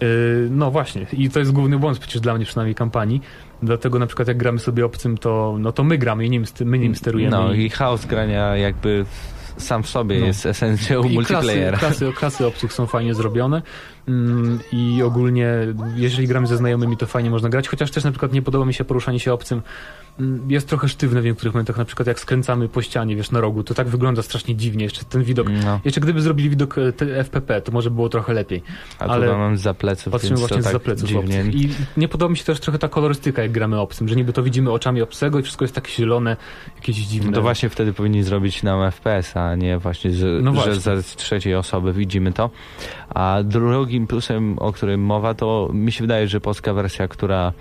[0.01, 0.09] Yy,
[0.51, 3.21] no właśnie, i to jest główny błąd przecież dla mnie przynajmniej kampanii.
[3.63, 6.79] Dlatego na przykład jak gramy sobie obcym, to, no to my gramy i nim, my
[6.79, 7.37] nim sterujemy.
[7.37, 9.05] No i chaos grania jakby
[9.57, 10.27] sam w sobie No.
[10.27, 11.79] jest esencją i klasy, multiplayera.
[11.79, 13.63] klasy, klasy obcych są fajnie zrobione
[14.09, 15.49] mm, i ogólnie
[15.97, 18.75] jeżeli gramy ze znajomymi to fajnie można grać, chociaż też na przykład nie podoba mi
[18.75, 19.63] się poruszanie się obcym
[20.49, 23.63] jest trochę sztywne w niektórych momentach, na przykład jak skręcamy po ścianie, wiesz, na rogu,
[23.63, 27.61] to tak wygląda strasznie dziwnie, jeszcze ten widok, No, jeszcze gdyby zrobili widok e, FPP,
[27.61, 28.63] to może było trochę lepiej.
[28.99, 31.45] a ale mam za pleców, Patrzymy właśnie to za tak pleców dziwnie.
[31.53, 34.43] I nie podoba mi się też trochę ta kolorystyka, jak gramy obcym, że niby to
[34.43, 36.37] widzimy oczami obcego i wszystko jest takie zielone,
[36.77, 37.31] jakieś dziwne.
[37.31, 40.75] No to właśnie wtedy powinni zrobić nam FPS, a nie właśnie, że, No że właśnie.
[40.75, 42.51] za trzeciej osoby widzimy to.
[43.09, 47.53] A drugim plusem, o którym mowa, to mi się wydaje, że polska wersja, która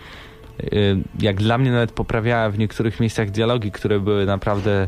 [1.20, 4.88] jak dla mnie nawet poprawiała w niektórych miejscach dialogi, które były naprawdę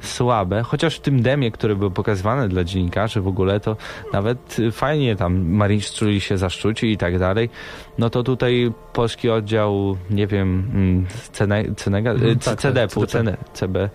[0.00, 3.76] słabe, chociaż w tym demie, które były pokazywane dla dziennikarzy w ogóle, to
[4.12, 7.50] nawet y, fajnie tam Marines czuli się zaszczuci i tak dalej,
[7.98, 13.50] no to tutaj polski oddział, nie wiem, mm, Cene- Cenega, Mhm, y, tak, tak.
[13.52, 13.88] CB,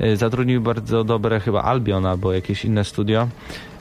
[0.00, 3.28] y, zatrudnił bardzo dobre chyba Albion albo jakieś inne studio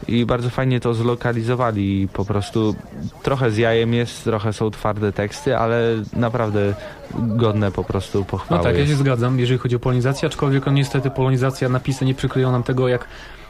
[0.08, 2.76] i bardzo fajnie to zlokalizowali i po prostu
[3.24, 5.82] trochę z jajem jest, trochę są twarde teksty, ale
[6.16, 6.74] naprawdę
[7.16, 8.64] godne po prostu No pochwały.
[8.64, 9.00] tak, ja się jest.
[9.02, 13.08] zgadzam, jeżeli chodzi o polonizację, aczkolwiek no, niestety polonizacja, napisy nie przykryją nam tego, jak,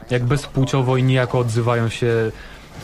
[0.09, 2.31] jak bezpłciowo i niejako odzywają się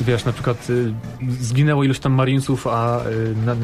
[0.01, 0.93] Wiesz, na przykład y,
[1.39, 3.55] zginęło iluś tam marinesów, a y, na,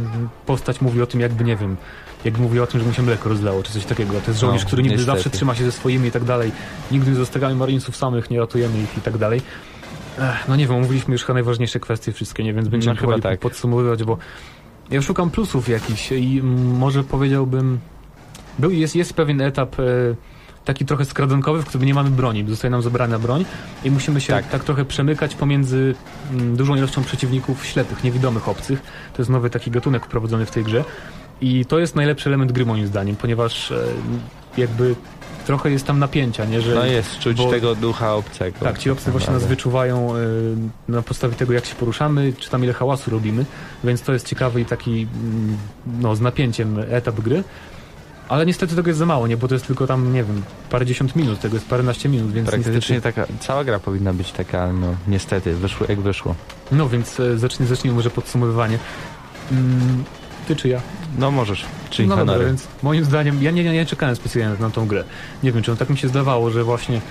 [0.45, 1.77] postać mówi o tym jakby, nie wiem,
[2.25, 4.11] jakby mówi o tym, że mu się mleko rozlało, czy coś takiego.
[4.21, 5.17] To jest żołnierz, No, który niby niestety.
[5.17, 6.51] zawsze trzyma się ze swoimi i tak dalej.
[6.91, 9.41] Nigdy nie zostawiamy marinesów samych, nie ratujemy ich i tak dalej.
[10.19, 12.53] Ech, no nie wiem, mówiliśmy już chyba najważniejsze kwestie wszystkie, nie?
[12.53, 13.39] Więc będziemy No, chyba tak.
[13.39, 14.17] podsumowywać, bo
[14.91, 16.41] ja szukam plusów jakichś i
[16.73, 17.79] może powiedziałbym,
[18.59, 19.83] był, jest, jest pewien etap e,
[20.65, 23.45] taki trochę skradankowy, w którym nie mamy broni, zostaje nam zabrana broń
[23.83, 24.63] i musimy się tak, Tak.
[24.63, 25.95] trochę przemykać pomiędzy
[26.31, 28.81] mm, dużą ilością przeciwników ślepych, niewidomych obcych.
[29.13, 30.83] To jest nowy taki gatunek wprowadzony w tej grze
[31.41, 33.83] i to jest najlepszy element gry moim zdaniem, ponieważ e,
[34.57, 34.95] jakby
[35.45, 36.61] trochę jest tam napięcia, nie?
[36.61, 38.59] Że, No jest, czuć bo- tego ducha obcego.
[38.59, 39.55] Tak, ci obcy właśnie nas Naprawdę.
[39.55, 40.21] wyczuwają y,
[40.87, 43.45] na podstawie tego, jak się poruszamy, czy tam ile hałasu robimy,
[43.83, 44.91] więc to jest ciekawy i taki
[45.23, 45.57] mm,
[46.01, 47.43] no, z napięciem etap gry.
[48.29, 49.37] Ale niestety tego jest za mało, nie?
[49.37, 52.75] Bo to jest tylko tam, nie wiem, parędziesiąt minut, tego jest paręnaście minut, więc Praktycznie
[52.95, 53.01] niestety...
[53.01, 56.35] taka, cała gra powinna być taka, no niestety, wyszło jak wyszło.
[56.71, 58.77] No więc e, zacznij, zacznijmy może podsumowywanie.
[59.51, 60.03] Mm,
[60.47, 60.81] ty czy ja?
[61.17, 64.69] No możesz, czyli no dobra, więc moim zdaniem, ja nie, nie, nie czekałem specjalnie na
[64.69, 65.03] tą grę.
[65.43, 67.01] Nie wiem, czemu tak mi się zdawało, że właśnie,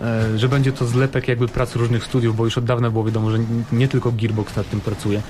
[0.00, 3.30] e, że będzie to zlepek jakby pracy różnych studiów, bo już od dawna było wiadomo,
[3.30, 3.38] że
[3.72, 5.22] nie tylko Gearbox nad tym pracuje.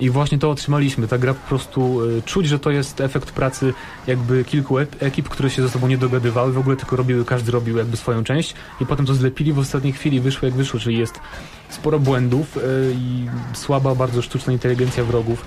[0.00, 1.08] I właśnie to otrzymaliśmy.
[1.08, 3.74] Ta gra po prostu e, czuć, że to jest efekt pracy
[4.06, 7.76] jakby kilku ekip, które się ze sobą nie dogadywały, w ogóle tylko robiły, każdy robił
[7.76, 11.20] jakby swoją część i potem to zlepili w ostatniej chwili, wyszło jak wyszło, czyli jest
[11.68, 12.60] sporo błędów e,
[12.92, 15.44] i słaba bardzo sztuczna inteligencja wrogów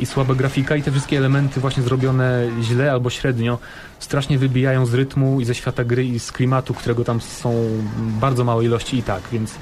[0.00, 3.58] i słaba grafika i te wszystkie elementy właśnie zrobione źle albo średnio
[3.98, 7.54] strasznie wybijają z rytmu i ze świata gry i z klimatu, którego tam są
[8.20, 9.54] bardzo małe ilości i tak, więc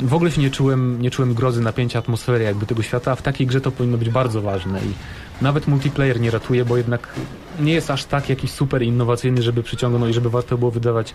[0.00, 3.22] w ogóle się nie czułem, nie czułem grozy, napięcia, atmosfery jakby tego świata, a w
[3.22, 4.92] takiej grze to powinno być bardzo ważne i
[5.42, 7.08] nawet multiplayer nie ratuje, bo jednak
[7.60, 11.14] nie jest aż tak jakiś super innowacyjny, żeby przyciągnął i żeby warto było wydawać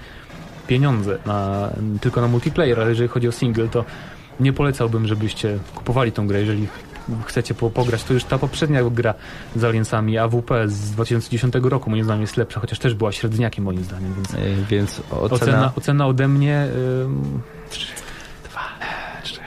[0.68, 1.70] pieniądze na,
[2.02, 3.86] tylko na multiplayer, ale jeżeli chodzi o single, to
[4.40, 6.68] nie polecałbym, żebyście kupowali tą grę, jeżeli
[7.26, 9.14] chcecie po, pograć, to już ta poprzednia gra
[9.56, 13.84] z Alliansami AWP z 2010 roku moim zdaniem jest lepsza, chociaż też była średniakiem moim
[13.84, 15.32] zdaniem, więc Y, Więc ocena...
[15.36, 16.68] ocena, ocena ode mnie
[17.04, 17.42] ym,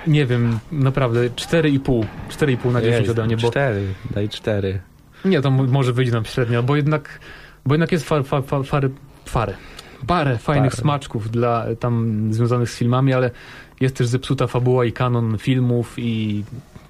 [0.06, 4.80] nie wiem, naprawdę 4,5 4,5 na 10 Jest, ode mnie, bo Cztery, daj cztery.
[5.24, 7.18] nie, to może wyjdzie nam średnio, bo jednak,
[7.66, 8.90] bo jednak jest far, far, far, fary,
[9.24, 9.54] fary,
[10.06, 10.82] parę fajnych Parę.
[10.82, 13.30] smaczków dla tam związanych z filmami, ale
[13.80, 16.44] jest też zepsuta fabuła i kanon filmów i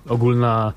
[0.09, 0.73] ogólna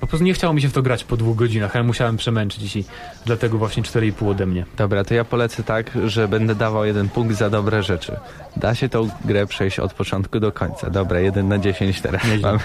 [0.00, 2.76] po prostu nie chciało mi się w to grać po dwóch godzinach, ale musiałem przemęczyć
[2.76, 2.84] i
[3.26, 4.66] dlatego właśnie 4,5 ode mnie.
[4.76, 8.16] Dobra, to ja polecę tak, że będę dawał jeden punkt za dobre rzeczy.
[8.56, 10.90] Da się tą grę przejść od początku do końca.
[10.90, 12.50] Dobra, jeden na 10 teraz Nieźle.
[12.52, 12.60] mam.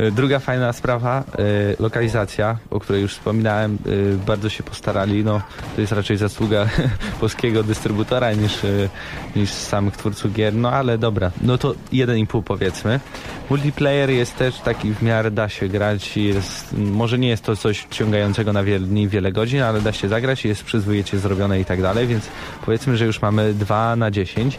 [0.00, 5.24] Y, Druga fajna sprawa, y, lokalizacja, o której już wspominałem, y, bardzo się postarali.
[5.24, 5.40] No,
[5.74, 6.68] to jest raczej zasługa
[7.20, 8.58] polskiego dystrybutora niż,
[9.36, 13.00] niż samych twórców gier, no ale dobra, no to 1,5 powiedzmy.
[13.50, 17.86] Multiplayer jest też taki w miarę da się grać, jest, może nie jest to coś
[17.90, 21.82] ciągającego na wiele dni, wiele godzin, ale da się zagrać, jest przyzwoicie zrobione i tak
[21.82, 22.28] dalej, więc
[22.64, 24.58] powiedzmy, że już mamy 2 na 10.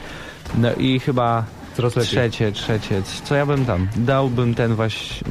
[0.57, 1.45] No i chyba
[1.75, 2.09] Coraz lepiej.
[2.11, 3.87] trzecie, trzecie, co ja bym tam?
[3.95, 5.27] Dałbym ten właśnie...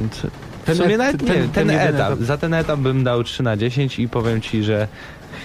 [0.65, 1.95] Ten et- nawet ten- nie, ten ten, etap.
[1.95, 2.19] etap.
[2.19, 4.87] Za ten etap bym dał 3 na 10 i powiem ci, że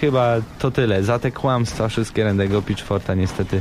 [0.01, 1.03] chyba to tyle.
[1.03, 3.61] Za te kłamstwa wszystkie Rendego Pitchforta niestety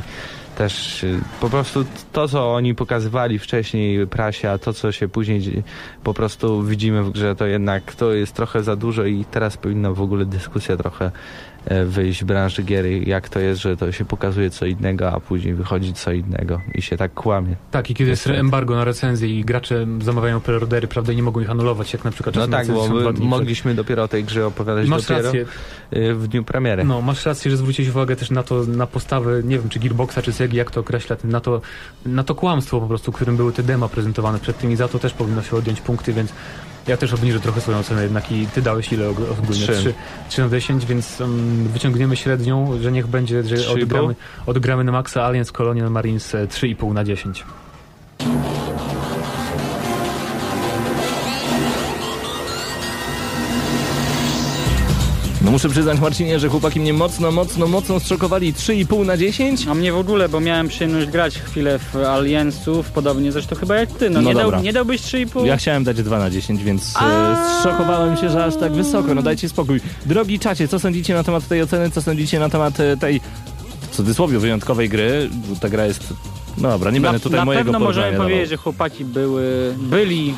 [0.60, 5.62] też y, po prostu to, co oni pokazywali wcześniej prasie, a to, co się później
[6.04, 9.92] po prostu widzimy w grze, to jednak to jest trochę za dużo i teraz powinna
[9.92, 11.10] w ogóle dyskusja trochę
[11.86, 15.54] wyjść w branży gier, jak to jest, że to się pokazuje co innego, a później
[15.54, 17.56] wychodzi co innego i się tak kłamie.
[17.70, 21.40] Tak, i kiedy jest embargo na recenzję i gracze zamawiają preordery, prawda, i nie mogą
[21.40, 23.18] ich anulować, jak na przykład No tak, bo przed.
[23.18, 25.46] mogliśmy dopiero o tej grze opowiadać Masz dopiero rację,
[25.96, 26.84] y, w dniu premiery.
[26.84, 30.22] No, masz rację, że zwróciłeś uwagę też na to, na postawę, nie wiem, czy Gearboxa,
[30.22, 31.60] czy Segi, jak to określa, na to,
[32.06, 34.98] na to kłamstwo po prostu, którym były te dema prezentowane przed tym i za to
[34.98, 36.32] też powinno się odjąć punkty, więc
[36.90, 39.62] ja też obniżę trochę swoją cenę, jednak i ty dałeś ile og- ogólnie?
[39.62, 39.72] Trzy.
[39.72, 39.94] 3,
[40.28, 44.14] 3 na 10, więc um, wyciągniemy średnią, że niech będzie, że odgramy,
[44.46, 47.44] odgramy na maksa Aliens Colonial Marines e, 3,5 na 10.
[55.50, 59.66] No muszę przyznać Marcinie, że chłopaki mnie mocno, mocno, mocno zszokowali 3,5 na 10.
[59.66, 63.90] A mnie w ogóle, bo miałem przyjemność grać chwilę w Aliensów, podobnie zresztą chyba jak
[63.92, 64.10] ty.
[64.10, 64.50] No, No nie, dobra.
[64.50, 65.44] dał, nie dałbyś 3,5?
[65.44, 69.14] Ja chciałem dać 2 na 10, więc e, zszokowałem się, że aż tak wysoko.
[69.14, 69.80] No dajcie spokój.
[70.06, 71.90] Drogi czacie, co sądzicie na temat tej oceny?
[71.90, 73.20] Co sądzicie na temat e, tej,
[73.80, 75.30] w cudzysłowie, wyjątkowej gry?
[75.32, 76.14] Bo Ta gra jest...
[76.58, 79.74] No dobra, nie na, będę tutaj na mojego pewno możemy porównania powiedzieć, że chłopaki były,
[79.78, 80.34] byli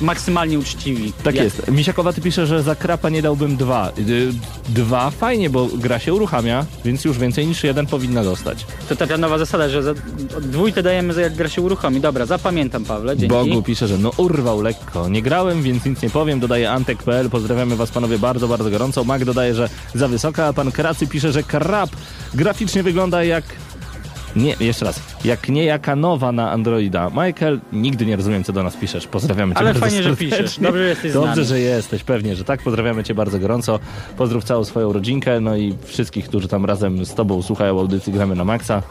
[0.00, 1.12] maksymalnie uczciwi.
[1.24, 1.70] Tak Jak- jest.
[1.70, 3.92] Misiakowaty pisze, że za krapa nie dałbym dwa.
[3.98, 4.32] Y,
[4.68, 8.66] Dwa fajnie, bo gra się uruchamia, więc już więcej niż jeden powinna dostać.
[8.88, 9.94] To taka nowa zasada, że za,
[10.42, 12.00] dwójkę dajemy za jak gra się uruchomi.
[12.00, 13.34] Dobra, zapamiętam Pawle, dzięki.
[13.36, 15.08] Bogu pisze, że no urwał lekko.
[15.08, 16.40] Nie grałem, więc nic nie powiem.
[16.40, 17.30] Dodaje Antek.pl.
[17.30, 19.04] Pozdrawiamy was panowie bardzo, bardzo gorąco.
[19.04, 21.90] Mag dodaje, że za wysoka, a pan Kracy pisze, że krab
[22.34, 23.44] graficznie wygląda jak...
[24.36, 25.00] Nie, jeszcze raz.
[25.24, 27.10] Jak niejaka nowa na Androida.
[27.10, 29.06] Michael, nigdy nie rozumiem, co do nas piszesz.
[29.06, 30.30] Pozdrawiamy cię Ale bardzo fajnie, że serdecznie.
[30.38, 30.58] piszesz.
[30.58, 31.44] Dobrze, że jesteś z Dobrze, nami.
[31.44, 32.62] że jesteś, pewnie, że tak.
[32.62, 33.78] Pozdrawiamy cię bardzo gorąco.
[34.16, 38.34] Pozdrów całą swoją rodzinkę, no i wszystkich, którzy tam razem z tobą słuchają audycji Gramy
[38.34, 38.82] na Maxa.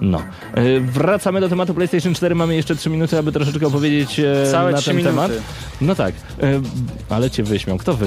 [0.00, 0.22] No.
[0.54, 2.34] E, Wracamy do tematu PlayStation 4.
[2.34, 5.14] Mamy jeszcze 3 minuty, aby troszeczkę opowiedzieć e, Całe na trzy ten minuty.
[5.16, 5.32] temat.
[5.80, 6.60] No tak, e,
[7.08, 7.78] ale cię wyśmiał.
[7.78, 8.06] Kto wy?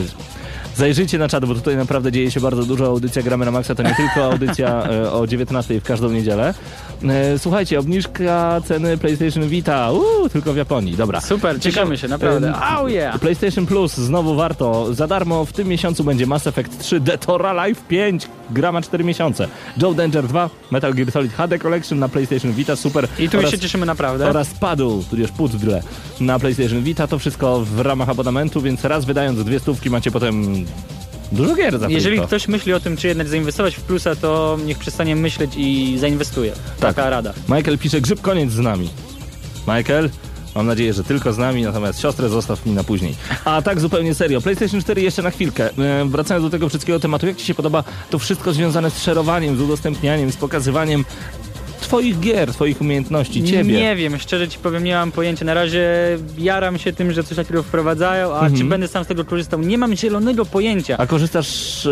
[0.76, 2.86] Zajrzyjcie na czat, bo tutaj naprawdę dzieje się bardzo dużo.
[2.86, 6.53] Audycja Gramy na Maxa to nie tylko audycja e, o 19 w każdą niedzielę.
[7.03, 10.95] E, Słuchajcie, obniżka ceny PlayStation Vita, Uuu, tylko w Japonii.
[10.95, 11.21] Dobra.
[11.21, 12.53] Super, cieszymy się, naprawdę.
[12.55, 13.19] Au yeah!
[13.19, 14.93] PlayStation Plus znowu warto.
[14.93, 18.28] Za darmo w tym miesiącu będzie Mass Effect 3 Detora Live 5.
[18.49, 19.47] Gra ma 4 miesiące.
[19.77, 23.07] Joe Danger 2, Metal Gear Solid HD Collection na PlayStation Vita, super.
[23.19, 24.29] I tu oraz, się cieszymy naprawdę.
[24.29, 25.83] oraz Padu, tudzież Puddle
[26.19, 27.07] na PlayStation Vita.
[27.07, 30.65] To wszystko w ramach abonamentu, więc raz wydając dwie stówki macie potem
[31.31, 32.27] dużo gier za Jeżeli tylko.
[32.27, 36.51] ktoś myśli o tym, czy jednak zainwestować w plusa, to niech przestanie myśleć i zainwestuje.
[36.51, 36.95] Tak.
[36.95, 37.33] Taka rada.
[37.49, 38.89] Michael pisze, grzyb koniec z nami.
[39.67, 40.09] Michael,
[40.56, 43.16] mam nadzieję, że tylko z nami, natomiast siostrę zostaw mi na później.
[43.45, 45.70] A tak zupełnie serio, PlayStation 4 jeszcze na chwilkę.
[45.78, 49.58] E, wracając do tego wszystkiego tematu, jak Ci się podoba to wszystko związane z szerowaniem,
[49.58, 51.06] z udostępnianiem, z pokazywaniem
[51.93, 53.73] Twoich gier, Twoich umiejętności, Ciebie?
[53.73, 55.45] Nie wiem, szczerze ci powiem, nie mam pojęcia.
[55.45, 55.89] Na razie
[56.37, 58.57] jaram się tym, że coś takiego wprowadzają, a Mhm.
[58.57, 60.97] czy będę sam z tego korzystał, nie mam zielonego pojęcia.
[60.97, 61.89] A korzystasz e,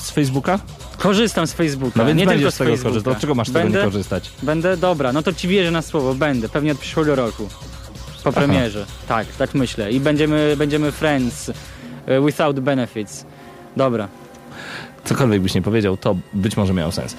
[0.00, 0.58] z Facebooka?
[0.98, 2.88] Korzystam z Facebooka, No więc nie tylko z z tego Facebooka.
[2.90, 3.12] korzystał.
[3.12, 4.30] Dlaczego masz z tego będę, nie korzystać?
[4.42, 4.76] Będę?
[4.76, 6.48] Dobra, no to ci wierzę na słowo, będę.
[6.48, 7.48] Pewnie od przyszłego roku.
[8.24, 8.86] Po premierze.
[9.08, 9.92] Tak, tak myślę.
[9.92, 11.50] I będziemy, będziemy friends
[12.06, 13.24] e, without benefits.
[13.76, 14.08] Dobra.
[15.04, 17.16] Cokolwiek byś nie powiedział, to być może miało sens.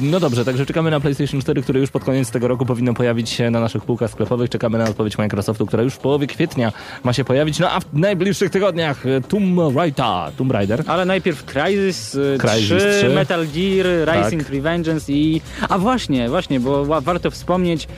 [0.00, 3.30] No dobrze, także czekamy na PlayStation 4, które już pod koniec tego roku powinno pojawić
[3.30, 4.50] się na naszych półkach sklepowych.
[4.50, 6.72] Czekamy na odpowiedź Microsoftu, która już w połowie kwietnia
[7.04, 7.58] ma się pojawić.
[7.58, 10.82] No a w najbliższych tygodniach e, Tomb Raider, Tomb Raider.
[10.86, 13.08] Ale najpierw Crysis, y, Crysis 3, 3.
[13.14, 13.86] Metal Gear,
[14.16, 14.52] Rising Tak.
[14.52, 15.40] Revengeance i...
[15.68, 17.88] A właśnie, właśnie, bo wa- warto wspomnieć,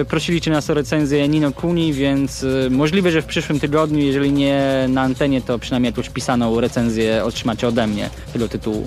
[0.00, 4.32] y, prosiliście nas o recenzję Nino Kuni, więc y, możliwe, że w przyszłym tygodniu, jeżeli
[4.32, 8.86] nie na antenie, to przynajmniej jakąś pisaną recenzję otrzymacie ode mnie tego tytułu.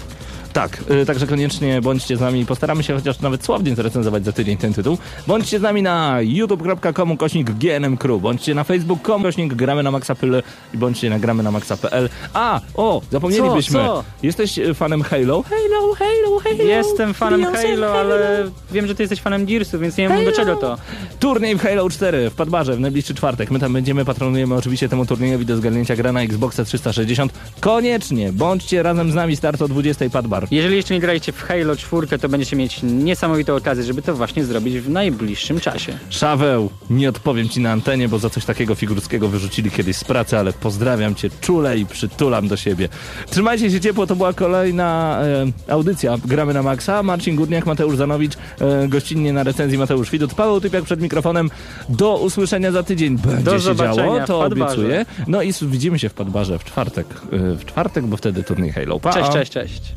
[0.53, 2.45] Tak, y, także koniecznie bądźcie z nami.
[2.45, 4.97] Postaramy się chociaż nawet słownie zrecenzować za tydzień ten tytuł.
[5.27, 8.21] Bądźcie z nami na youtube.com kośnik GNM Crew.
[8.21, 10.43] Bądźcie na facebook.com kośnik gramy na maxa.pl
[10.73, 12.09] i bądźcie na gramy na maxa.pl.
[12.33, 13.79] A, o, zapomnielibyśmy.
[13.79, 14.03] Co, co?
[14.23, 15.43] Jesteś y, fanem Halo?
[15.43, 16.63] Halo, Halo, Halo.
[16.63, 20.31] Jestem fanem Beyoncé, Halo, ale wiem, że ty jesteś fanem Gearsów, więc nie wiem do
[20.31, 20.35] Halo.
[20.35, 20.77] czego to.
[21.19, 23.51] Turniej w Halo 4 w Padbarze w najbliższy czwartek.
[23.51, 27.33] My tam będziemy, patronujemy oczywiście temu turniejowi do zgarnięcia gra na Xboxa 360.
[27.59, 30.42] Koniecznie, bądźcie razem z nami, start o 20 Padbar.
[30.51, 34.45] Jeżeli jeszcze nie graliście w Halo 4, to będziecie mieć niesamowitą okazję, żeby to właśnie
[34.45, 35.97] zrobić w najbliższym czasie.
[36.09, 40.37] Szaweł, nie odpowiem ci na antenie, bo za coś takiego figurskiego wyrzucili kiedyś z pracy,
[40.37, 42.89] ale pozdrawiam cię czule i przytulam do siebie.
[43.29, 45.19] Trzymajcie się ciepło, to była kolejna
[45.67, 47.03] e, audycja Gramy na Maxa.
[47.03, 51.49] Marcin Górniak, Mateusz Zanowicz, e, gościnnie na recenzji Mateusz Widut, Paweł Typiak przed mikrofonem.
[51.89, 53.17] Do usłyszenia za tydzień.
[53.17, 55.05] Będzie Do się działo, to obiecuję.
[55.27, 57.07] No i widzimy się w Padbarze w czwartek.
[57.31, 58.99] E, w czwartek, bo wtedy turniej Halo.
[58.99, 59.13] Pa!
[59.13, 59.93] Cześć, cześć, cześć.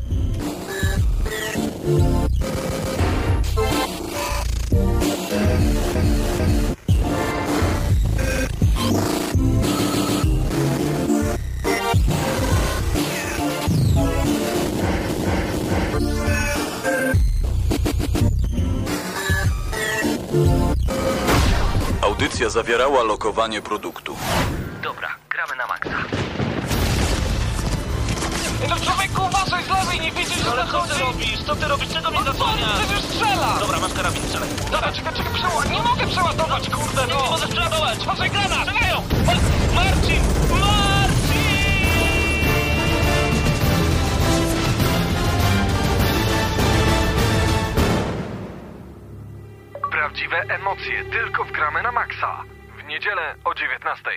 [22.02, 24.16] Audycja zawierała lokowanie produktu.
[24.82, 26.35] Dobra, gramy na maksa.
[28.68, 31.42] No człowieku, uważaj z lewej, nie widzisz, że co ty robisz?
[31.46, 31.88] Co ty robisz?
[31.88, 32.78] Czego mnie zasłaniasz?
[32.78, 33.56] Przecież strzela!
[33.60, 34.48] Dobra, masz karabin, strzelaj.
[34.70, 35.70] Dobra, czekaj, czekaj, przeładuj.
[35.72, 37.22] Nie mogę przeładować, kurde, no!
[37.24, 37.98] Nie możesz przeładować!
[38.02, 38.68] Uważaj, granat!
[38.68, 38.96] Strzelają!
[38.98, 40.20] O, Marcin!
[40.60, 41.56] Marcin!
[49.90, 52.42] Prawdziwe emocje tylko w gramy na maksa.
[52.78, 54.10] W niedzielę o 19.